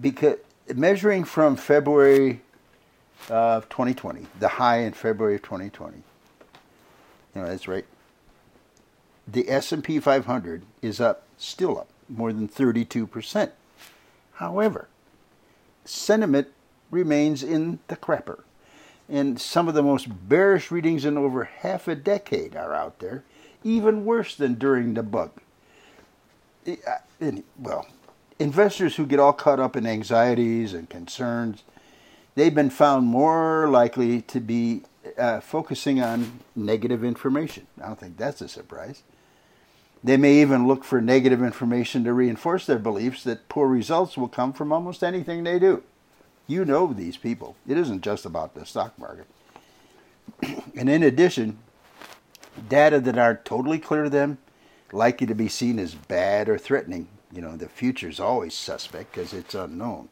because 0.00 0.36
measuring 0.74 1.24
from 1.24 1.56
February 1.56 2.40
of 3.28 3.68
2020, 3.68 4.26
the 4.38 4.48
high 4.48 4.78
in 4.78 4.92
February 4.92 5.36
of 5.36 5.42
2020. 5.42 5.96
You 5.96 6.02
know, 7.34 7.48
that's 7.48 7.68
right. 7.68 7.84
The 9.28 9.50
S&P 9.50 9.98
500 9.98 10.62
is 10.82 11.00
up, 11.00 11.24
still 11.36 11.78
up, 11.78 11.88
more 12.08 12.32
than 12.32 12.48
32%. 12.48 13.50
However, 14.34 14.88
sentiment 15.86 16.48
remains 16.90 17.42
in 17.42 17.78
the 17.88 17.96
crapper. 17.96 18.40
And 19.08 19.40
some 19.40 19.68
of 19.68 19.74
the 19.74 19.82
most 19.82 20.28
bearish 20.28 20.70
readings 20.70 21.04
in 21.04 21.16
over 21.16 21.44
half 21.44 21.86
a 21.86 21.94
decade 21.94 22.56
are 22.56 22.74
out 22.74 22.98
there, 22.98 23.24
even 23.62 24.04
worse 24.04 24.34
than 24.34 24.54
during 24.54 24.94
the 24.94 25.02
bug. 25.02 25.30
Well, 27.58 27.86
investors 28.38 28.96
who 28.96 29.06
get 29.06 29.20
all 29.20 29.32
caught 29.32 29.60
up 29.60 29.76
in 29.76 29.86
anxieties 29.86 30.74
and 30.74 30.88
concerns– 30.90 31.62
they've 32.36 32.54
been 32.54 32.70
found 32.70 33.06
more 33.06 33.68
likely 33.68 34.22
to 34.22 34.38
be 34.38 34.82
uh, 35.18 35.40
focusing 35.40 36.00
on 36.00 36.40
negative 36.54 37.02
information. 37.02 37.66
I 37.82 37.88
don't 37.88 37.98
think 37.98 38.16
that's 38.16 38.40
a 38.40 38.48
surprise. 38.48 39.02
They 40.04 40.16
may 40.16 40.40
even 40.40 40.66
look 40.66 40.84
for 40.84 41.00
negative 41.00 41.42
information 41.42 42.04
to 42.04 42.12
reinforce 42.12 42.66
their 42.66 42.78
beliefs 42.78 43.24
that 43.24 43.48
poor 43.48 43.66
results 43.66 44.16
will 44.16 44.28
come 44.28 44.52
from 44.52 44.72
almost 44.72 45.02
anything 45.02 45.42
they 45.42 45.58
do. 45.58 45.82
You 46.46 46.64
know 46.64 46.92
these 46.92 47.16
people. 47.16 47.56
It 47.66 47.76
isn't 47.76 48.02
just 48.02 48.24
about 48.24 48.54
the 48.54 48.64
stock 48.64 48.98
market. 48.98 49.26
and 50.76 50.88
in 50.88 51.02
addition, 51.02 51.58
data 52.68 53.00
that 53.00 53.18
aren't 53.18 53.44
totally 53.44 53.78
clear 53.78 54.04
to 54.04 54.10
them, 54.10 54.38
likely 54.92 55.26
to 55.26 55.34
be 55.34 55.48
seen 55.48 55.78
as 55.78 55.94
bad 55.94 56.48
or 56.48 56.58
threatening. 56.58 57.08
You 57.32 57.40
know, 57.40 57.56
the 57.56 57.68
future 57.68 58.08
is 58.08 58.20
always 58.20 58.54
suspect 58.54 59.12
because 59.12 59.32
it's 59.32 59.54
unknown. 59.54 60.08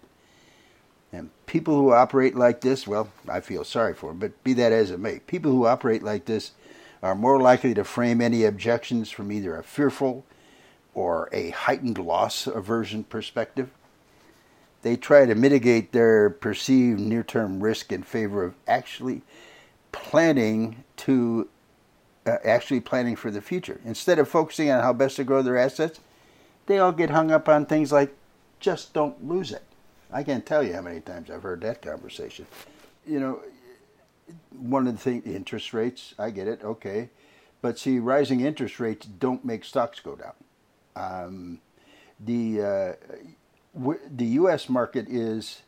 And 1.13 1.31
people 1.47 1.77
who 1.77 1.93
operate 1.93 2.35
like 2.35 2.61
this, 2.61 2.87
well, 2.87 3.09
I 3.29 3.39
feel 3.39 3.63
sorry 3.63 3.95
for 3.95 4.11
them, 4.11 4.19
but 4.19 4.43
be 4.43 4.53
that 4.55 4.73
as 4.73 4.91
it 4.91 4.99
may, 4.99 5.21
people 5.21 5.53
who 5.53 5.67
operate 5.67 6.03
like 6.03 6.25
this 6.25 6.51
are 7.05 7.15
more 7.15 7.39
likely 7.39 7.75
to 7.75 7.85
frame 7.85 8.23
any 8.23 8.45
objections 8.45 9.11
from 9.11 9.31
either 9.31 9.59
a 9.59 9.63
fearful 9.63 10.25
or 10.95 11.29
a 11.33 11.51
heightened 11.51 11.99
loss 11.99 12.47
aversion 12.47 13.05
perspective. 13.05 13.69
They 14.81 14.97
try 14.97 15.27
to 15.27 15.35
mitigate 15.35 15.93
their 15.93 16.31
perceived 16.31 16.99
near 16.99 17.23
term 17.23 17.63
risk 17.63 17.93
in 17.93 18.03
favor 18.03 18.43
of 18.43 18.55
actually 18.67 19.21
planning 19.93 20.83
to 20.97 21.47
uh, 22.25 22.39
actually 22.43 22.81
planning 22.81 23.17
for 23.17 23.31
the 23.31 23.43
future. 23.43 23.83
Instead 23.85 24.19
of 24.19 24.27
focusing 24.27 24.71
on 24.71 24.83
how 24.83 24.95
best 24.95 25.17
to 25.17 25.25
grow 25.25 25.43
their 25.43 25.59
assets, 25.59 26.01
they 26.65 26.79
all 26.79 26.93
get 26.93 27.11
hung 27.11 27.31
up 27.31 27.51
on 27.51 27.67
things 27.67 27.93
like 27.93 28.15
just 28.61 28.95
don't 28.95 29.29
lose 29.29 29.53
it. 29.53 29.63
I 30.11 30.23
can't 30.23 30.47
tell 30.47 30.63
you 30.63 30.73
how 30.73 30.81
many 30.81 31.01
times 31.01 31.29
I've 31.29 31.43
heard 31.43 31.61
that 31.61 31.83
conversation. 31.83 32.47
You 33.07 33.21
know, 33.21 33.41
one 34.51 34.87
of 34.87 34.95
the 34.95 35.01
things, 35.01 35.27
interest 35.27 35.73
rates, 35.75 36.15
I 36.19 36.31
get 36.31 36.49
it, 36.49 36.63
okay. 36.65 37.11
But 37.63 37.79
see, 37.79 37.99
rising 37.99 38.41
interest 38.41 38.79
rates 38.79 39.07
don't 39.07 39.45
make 39.45 39.65
stocks 39.65 40.01
go 40.01 40.17
down. 40.17 40.35
Um, 40.97 41.61
the 42.21 42.63
uh, 42.63 42.93
w- 43.75 44.01
the 44.09 44.27
U.S. 44.27 44.69
market 44.69 45.09
is 45.09 45.63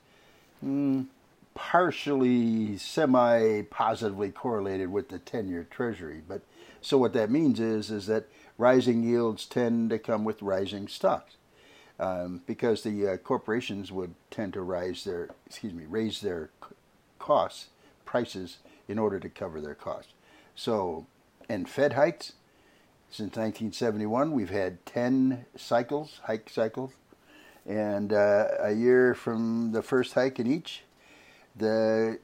mm, 0.65 1.07
partially 1.55 2.77
semi 2.77 3.63
positively 3.63 4.31
correlated 4.31 4.93
with 4.93 5.09
the 5.09 5.19
10 5.19 5.49
year 5.49 5.67
treasury. 5.69 6.23
But 6.27 6.43
so 6.81 6.99
what 6.99 7.15
that 7.15 7.31
means 7.31 7.59
is, 7.59 7.91
is 7.91 8.07
that 8.07 8.27
rising 8.59 9.03
yields 9.03 9.47
tend 9.47 9.91
to 9.91 9.99
come 9.99 10.25
with 10.25 10.43
rising 10.43 10.87
stocks. 10.87 11.35
Um, 11.99 12.43
because 12.47 12.83
the 12.83 13.09
uh, 13.09 13.17
corporations 13.17 13.91
would 13.91 14.15
tend 14.31 14.53
to 14.53 14.61
rise 14.61 15.05
their, 15.05 15.31
excuse 15.47 15.73
me, 15.73 15.85
raise 15.89 16.21
their 16.21 16.51
costs, 17.19 17.69
prices 18.07 18.59
in 18.89 18.99
order 18.99 19.19
to 19.21 19.29
cover 19.29 19.61
their 19.61 19.75
costs. 19.75 20.13
So, 20.55 21.07
and 21.49 21.69
Fed 21.69 21.93
hikes, 21.93 22.33
since 23.11 23.37
1971, 23.37 24.33
we've 24.33 24.51
had 24.51 24.85
10 24.87 25.45
cycles, 25.57 26.21
hike 26.25 26.49
cycles, 26.49 26.93
and 27.67 28.13
uh, 28.13 28.49
a 28.61 28.73
year 28.73 29.15
from 29.15 29.73
the 29.73 29.83
first 29.83 30.15
hike 30.15 30.39
in 30.39 30.47
each, 30.47 30.83
the 31.55 32.19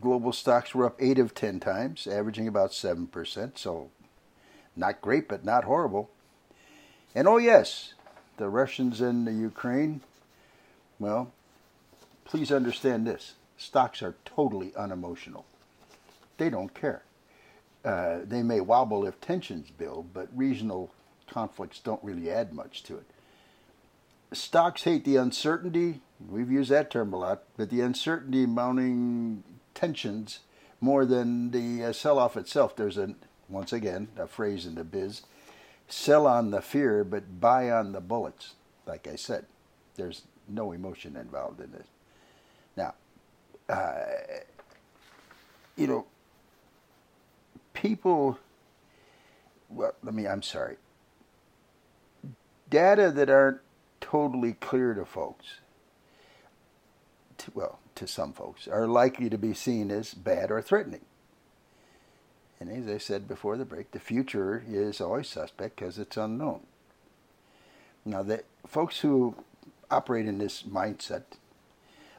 global 0.00 0.32
stocks 0.32 0.74
were 0.74 0.86
up 0.86 0.96
8 0.98 1.18
of 1.18 1.34
10 1.34 1.60
times, 1.60 2.06
averaging 2.06 2.48
about 2.48 2.70
7%, 2.70 3.58
so 3.58 3.90
not 4.76 5.00
great, 5.00 5.28
but 5.28 5.44
not 5.44 5.64
horrible. 5.64 6.10
And 7.14 7.26
oh, 7.28 7.38
yes, 7.38 7.94
the 8.36 8.48
Russians 8.48 9.00
and 9.00 9.26
the 9.26 9.32
Ukraine, 9.32 10.00
well, 10.98 11.32
please 12.24 12.50
understand 12.50 13.06
this 13.06 13.34
stocks 13.60 14.02
are 14.02 14.14
totally 14.24 14.72
unemotional. 14.74 15.44
They 16.38 16.48
don't 16.48 16.72
care. 16.72 17.02
Uh, 17.84 18.20
they 18.24 18.42
may 18.42 18.60
wobble 18.60 19.06
if 19.06 19.20
tensions 19.20 19.70
build, 19.70 20.12
but 20.14 20.28
regional 20.34 20.90
conflicts 21.26 21.78
don't 21.78 22.02
really 22.02 22.30
add 22.30 22.52
much 22.52 22.82
to 22.84 22.96
it. 22.96 23.04
Stocks 24.32 24.84
hate 24.84 25.04
the 25.04 25.16
uncertainty. 25.16 26.00
We've 26.28 26.50
used 26.50 26.70
that 26.70 26.90
term 26.90 27.12
a 27.12 27.18
lot, 27.18 27.42
but 27.56 27.70
the 27.70 27.80
uncertainty 27.80 28.46
mounting 28.46 29.44
tensions 29.74 30.40
more 30.80 31.04
than 31.04 31.50
the 31.50 31.84
uh, 31.84 31.92
sell 31.92 32.18
off 32.18 32.36
itself. 32.36 32.74
There's 32.74 32.96
a, 32.96 33.14
once 33.48 33.72
again, 33.72 34.08
a 34.16 34.26
phrase 34.26 34.66
in 34.66 34.76
the 34.76 34.84
biz 34.84 35.22
sell 35.88 36.26
on 36.26 36.50
the 36.50 36.62
fear, 36.62 37.04
but 37.04 37.40
buy 37.40 37.70
on 37.70 37.92
the 37.92 38.00
bullets. 38.00 38.54
Like 38.86 39.06
I 39.06 39.16
said, 39.16 39.44
there's 39.96 40.22
no 40.48 40.72
emotion 40.72 41.16
involved 41.16 41.60
in 41.60 41.72
this. 41.72 41.86
Now, 42.76 42.94
uh, 43.70 43.94
you 45.76 45.86
know, 45.86 46.06
people, 47.72 48.38
well, 49.68 49.94
let 50.02 50.12
me, 50.12 50.26
I'm 50.26 50.42
sorry, 50.42 50.76
data 52.68 53.10
that 53.12 53.30
aren't 53.30 53.60
totally 54.00 54.54
clear 54.54 54.94
to 54.94 55.04
folks, 55.04 55.60
to, 57.38 57.50
well, 57.54 57.78
to 57.94 58.06
some 58.06 58.32
folks, 58.32 58.66
are 58.66 58.88
likely 58.88 59.30
to 59.30 59.38
be 59.38 59.54
seen 59.54 59.90
as 59.90 60.14
bad 60.14 60.50
or 60.50 60.60
threatening. 60.60 61.04
And 62.58 62.68
as 62.70 62.92
I 62.92 62.98
said 62.98 63.28
before 63.28 63.56
the 63.56 63.64
break, 63.64 63.92
the 63.92 64.00
future 64.00 64.64
is 64.68 65.00
always 65.00 65.28
suspect 65.28 65.76
because 65.76 65.98
it's 65.98 66.16
unknown. 66.16 66.60
Now, 68.04 68.22
the 68.22 68.42
folks 68.66 69.00
who 69.00 69.36
operate 69.90 70.26
in 70.26 70.38
this 70.38 70.64
mindset 70.64 71.22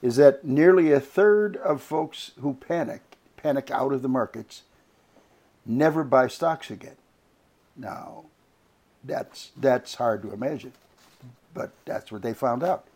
is 0.00 0.16
that 0.16 0.44
nearly 0.44 0.92
a 0.92 1.00
third 1.00 1.58
of 1.58 1.82
folks 1.82 2.30
who 2.40 2.54
panic, 2.54 3.02
panic 3.36 3.70
out 3.70 3.92
of 3.92 4.00
the 4.00 4.08
markets, 4.08 4.62
never 5.66 6.02
buy 6.02 6.28
stocks 6.28 6.70
again. 6.70 6.96
Now, 7.76 8.24
that's, 9.04 9.50
that's 9.56 9.94
hard 9.94 10.22
to 10.22 10.32
imagine, 10.32 10.72
but 11.52 11.72
that's 11.84 12.10
what 12.10 12.22
they 12.22 12.34
found 12.34 12.62
out. 12.62 12.86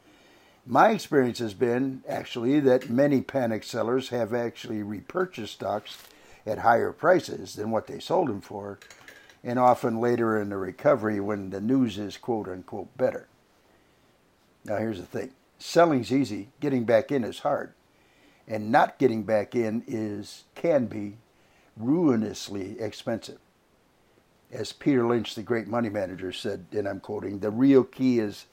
My 0.66 0.90
experience 0.90 1.38
has 1.38 1.54
been 1.54 2.02
actually 2.08 2.60
that 2.60 2.90
many 2.90 3.22
panic 3.22 3.64
sellers 3.64 4.10
have 4.10 4.34
actually 4.34 4.82
repurchased 4.82 5.54
stocks 5.54 5.96
at 6.44 6.58
higher 6.58 6.92
prices 6.92 7.54
than 7.54 7.70
what 7.70 7.86
they 7.86 7.98
sold 7.98 8.28
them 8.28 8.40
for 8.40 8.78
and 9.42 9.58
often 9.58 10.00
later 10.00 10.40
in 10.40 10.48
the 10.48 10.56
recovery 10.56 11.20
when 11.20 11.50
the 11.50 11.60
news 11.60 11.98
is 11.98 12.16
quote 12.16 12.48
unquote 12.48 12.94
better. 12.96 13.28
Now, 14.64 14.76
here's 14.76 14.98
the 14.98 15.06
thing 15.06 15.32
selling's 15.58 16.12
easy, 16.12 16.48
getting 16.60 16.84
back 16.84 17.10
in 17.10 17.24
is 17.24 17.40
hard. 17.40 17.72
And 18.46 18.72
not 18.72 18.98
getting 18.98 19.24
back 19.24 19.54
in 19.54 19.84
is 19.86 20.44
can 20.54 20.86
be 20.86 21.16
ruinously 21.76 22.80
expensive. 22.80 23.38
As 24.50 24.72
Peter 24.72 25.06
Lynch, 25.06 25.34
the 25.34 25.42
great 25.42 25.68
money 25.68 25.90
manager, 25.90 26.32
said, 26.32 26.66
and 26.72 26.88
I'm 26.88 27.00
quoting, 27.00 27.40
the 27.40 27.50
real 27.50 27.84
key 27.84 28.18
is 28.18 28.46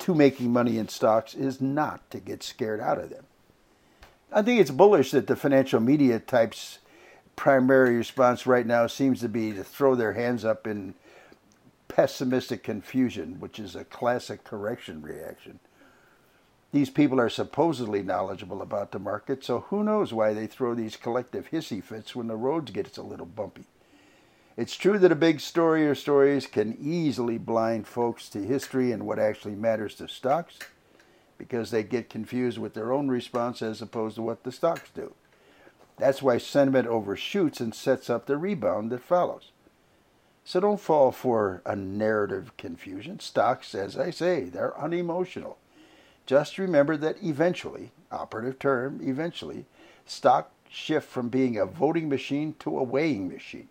to 0.00 0.14
making 0.14 0.52
money 0.52 0.78
in 0.78 0.88
stocks 0.88 1.34
is 1.34 1.60
not 1.60 2.10
to 2.10 2.18
get 2.18 2.42
scared 2.42 2.80
out 2.80 2.98
of 2.98 3.10
them. 3.10 3.24
I 4.32 4.42
think 4.42 4.60
it's 4.60 4.70
bullish 4.70 5.10
that 5.10 5.26
the 5.26 5.36
financial 5.36 5.78
media 5.78 6.18
types 6.18 6.78
primary 7.36 7.96
response 7.96 8.46
right 8.46 8.66
now 8.66 8.86
seems 8.86 9.20
to 9.20 9.28
be 9.28 9.52
to 9.52 9.62
throw 9.62 9.94
their 9.94 10.14
hands 10.14 10.44
up 10.44 10.66
in 10.66 10.94
pessimistic 11.88 12.62
confusion, 12.62 13.38
which 13.38 13.58
is 13.58 13.76
a 13.76 13.84
classic 13.84 14.44
correction 14.44 15.02
reaction. 15.02 15.60
These 16.72 16.88
people 16.88 17.20
are 17.20 17.28
supposedly 17.28 18.02
knowledgeable 18.02 18.62
about 18.62 18.92
the 18.92 18.98
market, 18.98 19.44
so 19.44 19.60
who 19.68 19.84
knows 19.84 20.12
why 20.12 20.32
they 20.32 20.46
throw 20.46 20.74
these 20.74 20.96
collective 20.96 21.50
hissy 21.50 21.84
fits 21.84 22.16
when 22.16 22.28
the 22.28 22.36
roads 22.36 22.70
gets 22.70 22.96
a 22.96 23.02
little 23.02 23.26
bumpy. 23.26 23.66
It's 24.54 24.76
true 24.76 24.98
that 24.98 25.12
a 25.12 25.16
big 25.16 25.40
story 25.40 25.86
or 25.86 25.94
stories 25.94 26.46
can 26.46 26.76
easily 26.78 27.38
blind 27.38 27.86
folks 27.86 28.28
to 28.30 28.38
history 28.38 28.92
and 28.92 29.06
what 29.06 29.18
actually 29.18 29.54
matters 29.54 29.94
to 29.94 30.08
stocks 30.08 30.58
because 31.38 31.70
they 31.70 31.82
get 31.82 32.10
confused 32.10 32.58
with 32.58 32.74
their 32.74 32.92
own 32.92 33.08
response 33.08 33.62
as 33.62 33.80
opposed 33.80 34.16
to 34.16 34.22
what 34.22 34.44
the 34.44 34.52
stocks 34.52 34.90
do. 34.94 35.14
That's 35.96 36.22
why 36.22 36.36
sentiment 36.36 36.86
overshoots 36.86 37.60
and 37.60 37.74
sets 37.74 38.10
up 38.10 38.26
the 38.26 38.36
rebound 38.36 38.90
that 38.90 39.00
follows. 39.00 39.52
So 40.44 40.60
don't 40.60 40.80
fall 40.80 41.12
for 41.12 41.62
a 41.64 41.74
narrative 41.74 42.54
confusion. 42.58 43.20
Stocks, 43.20 43.74
as 43.74 43.96
I 43.96 44.10
say, 44.10 44.44
they're 44.44 44.78
unemotional. 44.78 45.56
Just 46.26 46.58
remember 46.58 46.96
that 46.98 47.22
eventually, 47.22 47.92
operative 48.10 48.58
term, 48.58 49.00
eventually, 49.02 49.64
stock 50.04 50.52
shift 50.68 51.08
from 51.08 51.28
being 51.28 51.56
a 51.56 51.64
voting 51.64 52.08
machine 52.08 52.54
to 52.58 52.78
a 52.78 52.82
weighing 52.82 53.28
machine. 53.28 53.68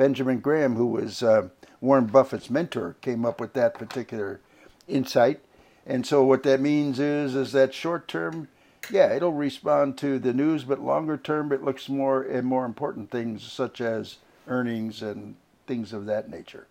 Benjamin 0.00 0.40
Graham, 0.40 0.76
who 0.76 0.86
was 0.86 1.22
uh, 1.22 1.50
Warren 1.82 2.06
Buffett's 2.06 2.48
mentor, 2.48 2.96
came 3.02 3.26
up 3.26 3.38
with 3.38 3.52
that 3.52 3.74
particular 3.74 4.40
insight. 4.88 5.40
And 5.86 6.06
so 6.06 6.24
what 6.24 6.42
that 6.44 6.58
means 6.58 6.98
is, 6.98 7.34
is 7.34 7.52
that 7.52 7.74
short 7.74 8.08
term 8.08 8.48
yeah, 8.90 9.12
it'll 9.12 9.34
respond 9.34 9.98
to 9.98 10.18
the 10.18 10.32
news, 10.32 10.64
but 10.64 10.80
longer 10.80 11.18
term, 11.18 11.52
it 11.52 11.62
looks 11.62 11.90
more 11.90 12.22
and 12.22 12.46
more 12.46 12.64
important 12.64 13.10
things 13.10 13.42
such 13.42 13.82
as 13.82 14.16
earnings 14.48 15.02
and 15.02 15.34
things 15.66 15.92
of 15.92 16.06
that 16.06 16.30
nature. 16.30 16.66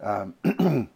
Um, 0.00 0.34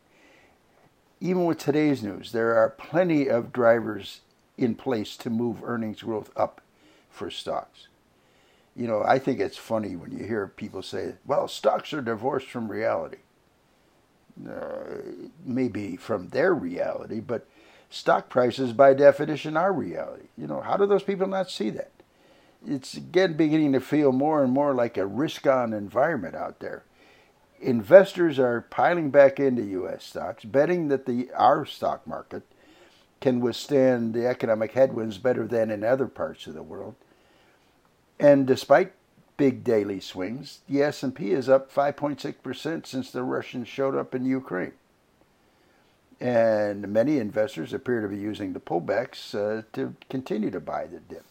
even 1.20 1.44
with 1.44 1.58
today's 1.58 2.02
news, 2.02 2.32
there 2.32 2.56
are 2.56 2.70
plenty 2.70 3.28
of 3.28 3.52
drivers 3.52 4.22
in 4.56 4.74
place 4.74 5.16
to 5.18 5.30
move 5.30 5.62
earnings 5.62 6.02
growth 6.02 6.32
up 6.36 6.60
for 7.08 7.30
stocks. 7.30 7.86
You 8.78 8.86
know, 8.86 9.02
I 9.04 9.18
think 9.18 9.40
it's 9.40 9.56
funny 9.56 9.96
when 9.96 10.12
you 10.12 10.24
hear 10.24 10.46
people 10.46 10.82
say, 10.82 11.14
well, 11.26 11.48
stocks 11.48 11.92
are 11.92 12.00
divorced 12.00 12.46
from 12.46 12.70
reality. 12.70 13.18
Uh, 14.48 15.02
maybe 15.44 15.96
from 15.96 16.28
their 16.28 16.54
reality, 16.54 17.18
but 17.18 17.46
stock 17.90 18.28
prices, 18.28 18.72
by 18.72 18.94
definition, 18.94 19.56
are 19.56 19.72
reality. 19.72 20.28
You 20.36 20.46
know, 20.46 20.60
how 20.60 20.76
do 20.76 20.86
those 20.86 21.02
people 21.02 21.26
not 21.26 21.50
see 21.50 21.70
that? 21.70 21.90
It's 22.66 22.94
again 22.94 23.36
beginning 23.36 23.72
to 23.72 23.80
feel 23.80 24.12
more 24.12 24.44
and 24.44 24.52
more 24.52 24.74
like 24.74 24.96
a 24.96 25.06
risk 25.06 25.46
on 25.46 25.72
environment 25.72 26.36
out 26.36 26.60
there 26.60 26.84
investors 27.60 28.38
are 28.38 28.62
piling 28.70 29.10
back 29.10 29.40
into 29.40 29.62
U.S. 29.62 30.04
stocks, 30.04 30.44
betting 30.44 30.88
that 30.88 31.06
the 31.06 31.30
our 31.34 31.64
stock 31.64 32.06
market 32.06 32.42
can 33.20 33.40
withstand 33.40 34.14
the 34.14 34.26
economic 34.26 34.72
headwinds 34.72 35.18
better 35.18 35.46
than 35.46 35.70
in 35.70 35.82
other 35.82 36.06
parts 36.06 36.46
of 36.46 36.54
the 36.54 36.62
world. 36.62 36.94
And 38.20 38.46
despite 38.46 38.92
big 39.36 39.62
daily 39.62 40.00
swings, 40.00 40.60
the 40.68 40.82
S&P 40.82 41.30
is 41.30 41.48
up 41.48 41.72
5.6% 41.72 42.86
since 42.86 43.10
the 43.10 43.22
Russians 43.22 43.68
showed 43.68 43.94
up 43.94 44.14
in 44.14 44.24
Ukraine. 44.24 44.72
And 46.20 46.88
many 46.88 47.18
investors 47.18 47.72
appear 47.72 48.00
to 48.00 48.08
be 48.08 48.18
using 48.18 48.52
the 48.52 48.60
pullbacks 48.60 49.34
uh, 49.34 49.62
to 49.74 49.94
continue 50.10 50.50
to 50.50 50.58
buy 50.58 50.86
the 50.86 50.98
dip. 50.98 51.24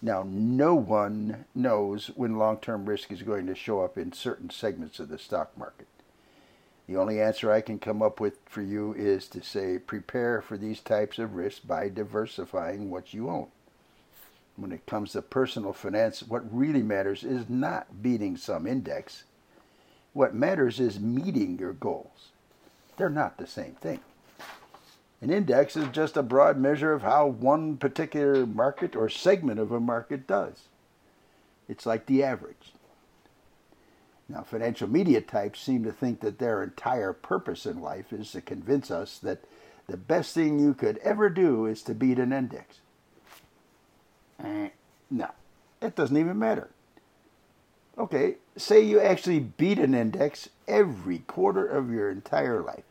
Now, 0.00 0.24
no 0.26 0.74
one 0.74 1.44
knows 1.54 2.08
when 2.14 2.38
long 2.38 2.58
term 2.58 2.86
risk 2.86 3.12
is 3.12 3.22
going 3.22 3.46
to 3.46 3.54
show 3.54 3.82
up 3.82 3.98
in 3.98 4.12
certain 4.12 4.48
segments 4.48 4.98
of 4.98 5.08
the 5.08 5.18
stock 5.18 5.56
market. 5.58 5.88
The 6.86 6.96
only 6.96 7.20
answer 7.20 7.50
I 7.50 7.60
can 7.60 7.78
come 7.78 8.00
up 8.00 8.20
with 8.20 8.38
for 8.46 8.62
you 8.62 8.94
is 8.94 9.26
to 9.28 9.42
say 9.42 9.78
prepare 9.78 10.40
for 10.40 10.56
these 10.56 10.80
types 10.80 11.18
of 11.18 11.34
risks 11.34 11.60
by 11.60 11.88
diversifying 11.88 12.90
what 12.90 13.12
you 13.12 13.28
own. 13.28 13.48
When 14.56 14.72
it 14.72 14.86
comes 14.86 15.12
to 15.12 15.22
personal 15.22 15.72
finance, 15.72 16.22
what 16.22 16.54
really 16.54 16.82
matters 16.82 17.22
is 17.22 17.48
not 17.48 18.02
beating 18.02 18.36
some 18.36 18.66
index. 18.66 19.24
What 20.14 20.34
matters 20.34 20.80
is 20.80 20.98
meeting 20.98 21.58
your 21.58 21.74
goals. 21.74 22.30
They're 22.96 23.10
not 23.10 23.36
the 23.36 23.46
same 23.46 23.72
thing. 23.72 24.00
An 25.20 25.30
index 25.30 25.76
is 25.76 25.88
just 25.88 26.16
a 26.16 26.22
broad 26.22 26.58
measure 26.58 26.92
of 26.92 27.02
how 27.02 27.26
one 27.26 27.76
particular 27.76 28.46
market 28.46 28.96
or 28.96 29.08
segment 29.08 29.60
of 29.60 29.72
a 29.72 29.80
market 29.80 30.26
does. 30.26 30.68
It's 31.68 31.86
like 31.86 32.06
the 32.06 32.22
average. 32.22 32.72
Now, 34.28 34.42
financial 34.42 34.88
media 34.88 35.20
types 35.20 35.60
seem 35.60 35.84
to 35.84 35.92
think 35.92 36.20
that 36.20 36.38
their 36.38 36.62
entire 36.62 37.12
purpose 37.12 37.64
in 37.66 37.80
life 37.80 38.12
is 38.12 38.32
to 38.32 38.40
convince 38.40 38.90
us 38.90 39.18
that 39.18 39.44
the 39.86 39.96
best 39.96 40.34
thing 40.34 40.58
you 40.58 40.74
could 40.74 40.98
ever 40.98 41.28
do 41.28 41.66
is 41.66 41.82
to 41.82 41.94
beat 41.94 42.18
an 42.18 42.32
index. 42.32 42.80
Eh, 44.42 44.68
no, 45.10 45.30
it 45.80 45.96
doesn't 45.96 46.16
even 46.16 46.38
matter. 46.38 46.68
Okay, 47.98 48.36
say 48.56 48.80
you 48.80 49.00
actually 49.00 49.40
beat 49.40 49.78
an 49.78 49.94
index 49.94 50.50
every 50.68 51.20
quarter 51.20 51.66
of 51.66 51.90
your 51.90 52.10
entire 52.10 52.60
life 52.62 52.84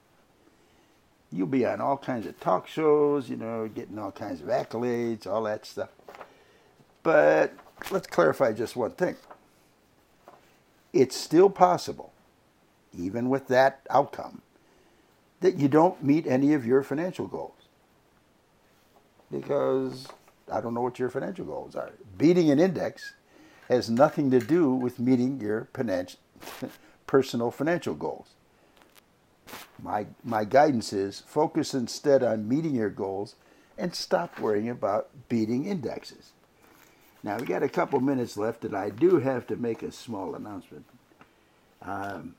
you'll 1.35 1.47
be 1.47 1.65
on 1.65 1.81
all 1.81 1.97
kinds 1.97 2.25
of 2.25 2.39
talk 2.39 2.67
shows, 2.67 3.29
you 3.29 3.35
know, 3.35 3.67
getting 3.67 3.99
all 3.99 4.11
kinds 4.11 4.41
of 4.41 4.47
accolades, 4.47 5.27
all 5.27 5.43
that 5.43 5.65
stuff. 5.65 5.89
But 7.03 7.53
let's 7.91 8.07
clarify 8.07 8.53
just 8.53 8.75
one 8.75 8.91
thing. 8.91 9.17
It's 10.93 11.15
still 11.15 11.49
possible, 11.49 12.13
even 12.97 13.29
with 13.29 13.47
that 13.49 13.81
outcome, 13.89 14.41
that 15.41 15.57
you 15.57 15.67
don't 15.67 16.01
meet 16.01 16.25
any 16.25 16.53
of 16.53 16.65
your 16.65 16.83
financial 16.83 17.27
goals. 17.27 17.51
Because 19.29 20.07
I 20.51 20.61
don't 20.61 20.73
know 20.73 20.81
what 20.81 20.99
your 20.99 21.09
financial 21.09 21.45
goals 21.45 21.75
are. 21.75 21.91
Beating 22.17 22.51
an 22.51 22.59
index 22.59 23.13
has 23.69 23.89
nothing 23.89 24.29
to 24.31 24.39
do 24.39 24.73
with 24.73 24.99
meeting 24.99 25.39
your 25.41 25.67
personal 27.07 27.51
financial 27.51 27.95
goals. 27.95 28.29
My, 29.81 30.07
my 30.23 30.45
guidance 30.45 30.93
is 30.93 31.23
focus 31.25 31.73
instead 31.73 32.23
on 32.23 32.47
meeting 32.47 32.75
your 32.75 32.89
goals 32.89 33.35
and 33.77 33.93
stop 33.93 34.39
worrying 34.39 34.69
about 34.69 35.09
beating 35.27 35.65
indexes. 35.65 36.31
Now, 37.23 37.37
we 37.37 37.45
got 37.45 37.63
a 37.63 37.69
couple 37.69 37.99
minutes 37.99 38.37
left, 38.37 38.63
and 38.63 38.75
I 38.75 38.89
do 38.89 39.17
have 39.17 39.47
to 39.47 39.55
make 39.55 39.81
a 39.81 39.91
small 39.91 40.35
announcement. 40.35 40.85
Um, 41.81 42.35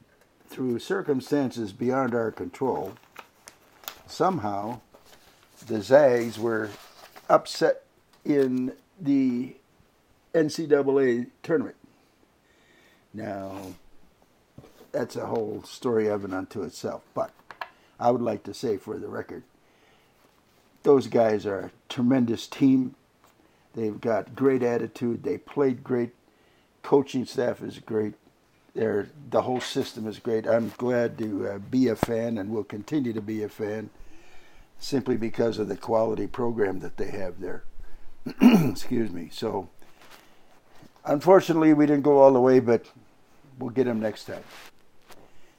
through 0.48 0.78
circumstances 0.78 1.72
beyond 1.72 2.14
our 2.14 2.30
control, 2.30 2.94
somehow 4.06 4.80
the 5.66 5.82
Zags 5.82 6.38
were 6.38 6.70
upset 7.28 7.85
in 8.26 8.72
the 9.00 9.54
NCAA 10.34 11.28
tournament. 11.42 11.76
Now, 13.14 13.56
that's 14.92 15.16
a 15.16 15.26
whole 15.26 15.62
story 15.64 16.08
of 16.08 16.24
it 16.24 16.32
unto 16.32 16.62
itself. 16.62 17.02
But 17.14 17.32
I 17.98 18.10
would 18.10 18.20
like 18.20 18.42
to 18.44 18.54
say 18.54 18.76
for 18.76 18.98
the 18.98 19.08
record, 19.08 19.44
those 20.82 21.06
guys 21.06 21.46
are 21.46 21.58
a 21.60 21.70
tremendous 21.88 22.46
team. 22.46 22.94
They've 23.74 24.00
got 24.00 24.34
great 24.34 24.62
attitude. 24.62 25.22
They 25.22 25.38
played 25.38 25.84
great. 25.84 26.10
Coaching 26.82 27.24
staff 27.24 27.62
is 27.62 27.78
great. 27.78 28.14
They're, 28.74 29.08
the 29.30 29.42
whole 29.42 29.60
system 29.60 30.06
is 30.06 30.18
great. 30.18 30.46
I'm 30.46 30.72
glad 30.76 31.16
to 31.18 31.48
uh, 31.48 31.58
be 31.58 31.88
a 31.88 31.96
fan 31.96 32.36
and 32.36 32.50
will 32.50 32.64
continue 32.64 33.12
to 33.12 33.22
be 33.22 33.42
a 33.42 33.48
fan 33.48 33.90
simply 34.78 35.16
because 35.16 35.58
of 35.58 35.68
the 35.68 35.76
quality 35.76 36.26
program 36.26 36.80
that 36.80 36.98
they 36.98 37.10
have 37.10 37.40
there. 37.40 37.64
Excuse 38.40 39.10
me. 39.10 39.28
So, 39.32 39.68
unfortunately, 41.04 41.72
we 41.72 41.86
didn't 41.86 42.02
go 42.02 42.18
all 42.18 42.32
the 42.32 42.40
way, 42.40 42.60
but 42.60 42.86
we'll 43.58 43.70
get 43.70 43.84
them 43.84 44.00
next 44.00 44.24
time. 44.24 44.44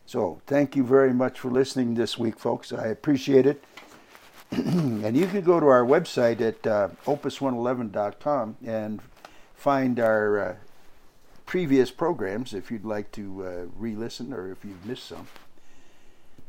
So 0.06 0.42
thank 0.48 0.76
you 0.78 0.86
very 0.86 1.14
much 1.14 1.38
for 1.38 1.52
listening 1.52 1.96
this 1.96 2.18
week, 2.18 2.40
folks. 2.40 2.72
I 2.72 2.88
appreciate 2.88 3.46
it. 3.46 3.62
and 4.52 5.18
you 5.18 5.28
can 5.28 5.42
go 5.42 5.60
to 5.60 5.68
our 5.68 5.84
website 5.84 6.40
at 6.40 6.66
uh, 6.66 6.90
opus111.com 7.06 8.56
and 8.66 9.02
find 9.54 10.00
our 10.00 10.40
uh, 10.40 10.56
previous 11.46 11.92
programs 11.92 12.54
if 12.54 12.72
you'd 12.72 12.86
like 12.86 13.12
to 13.12 13.46
uh, 13.46 13.66
re 13.78 13.96
listen 13.96 14.32
or 14.32 14.50
if 14.50 14.64
you've 14.64 14.86
missed 14.86 15.06
some. 15.06 15.28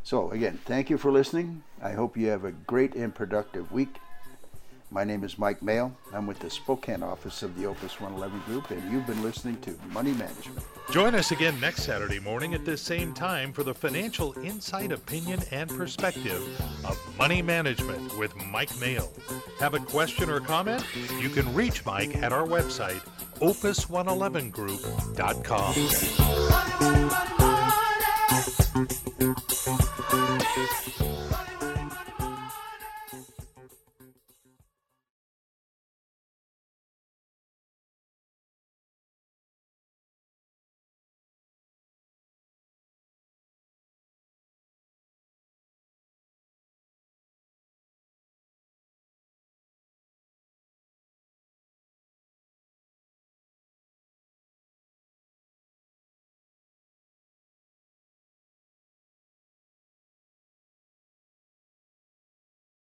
So, 0.05 0.31
again, 0.31 0.61
thank 0.64 0.89
you 0.89 0.97
for 0.97 1.11
listening. 1.11 1.64
I 1.83 1.93
hope 1.93 2.16
you 2.16 2.29
have 2.29 2.45
a 2.45 2.53
great 2.53 2.95
and 2.95 3.12
productive 3.12 3.73
week. 3.73 3.97
My 4.91 5.05
name 5.05 5.22
is 5.22 5.39
Mike 5.39 5.62
Mail. 5.62 5.95
I'm 6.14 6.26
with 6.26 6.39
the 6.39 6.49
Spokane 6.49 7.03
office 7.03 7.43
of 7.43 7.55
the 7.59 7.66
Opus 7.66 8.01
111 8.01 8.41
Group, 8.47 8.70
and 8.70 8.91
you've 8.91 9.07
been 9.07 9.22
listening 9.22 9.61
to 9.61 9.78
Money 9.93 10.12
Management. 10.12 10.64
Join 10.91 11.14
us 11.14 11.30
again 11.30 11.61
next 11.61 11.82
Saturday 11.82 12.18
morning 12.18 12.55
at 12.55 12.64
this 12.64 12.80
same 12.80 13.12
time 13.12 13.53
for 13.53 13.62
the 13.62 13.74
financial 13.74 14.32
insight, 14.39 14.91
opinion, 14.91 15.41
and 15.51 15.68
perspective 15.68 16.43
of 16.86 16.99
Money 17.18 17.43
Management 17.43 18.16
with 18.16 18.34
Mike 18.47 18.74
Mail. 18.80 19.12
Have 19.61 19.74
a 19.74 19.80
question 19.80 20.30
or 20.30 20.41
comment? 20.41 20.82
You 21.20 21.28
can 21.28 21.55
reach 21.55 21.84
Mike 21.84 22.16
at 22.16 22.32
our 22.32 22.47
website, 22.47 23.03
opus111group.com. 23.41 25.74
Money, 26.49 26.80
money, 26.80 27.09
money, 31.30 31.48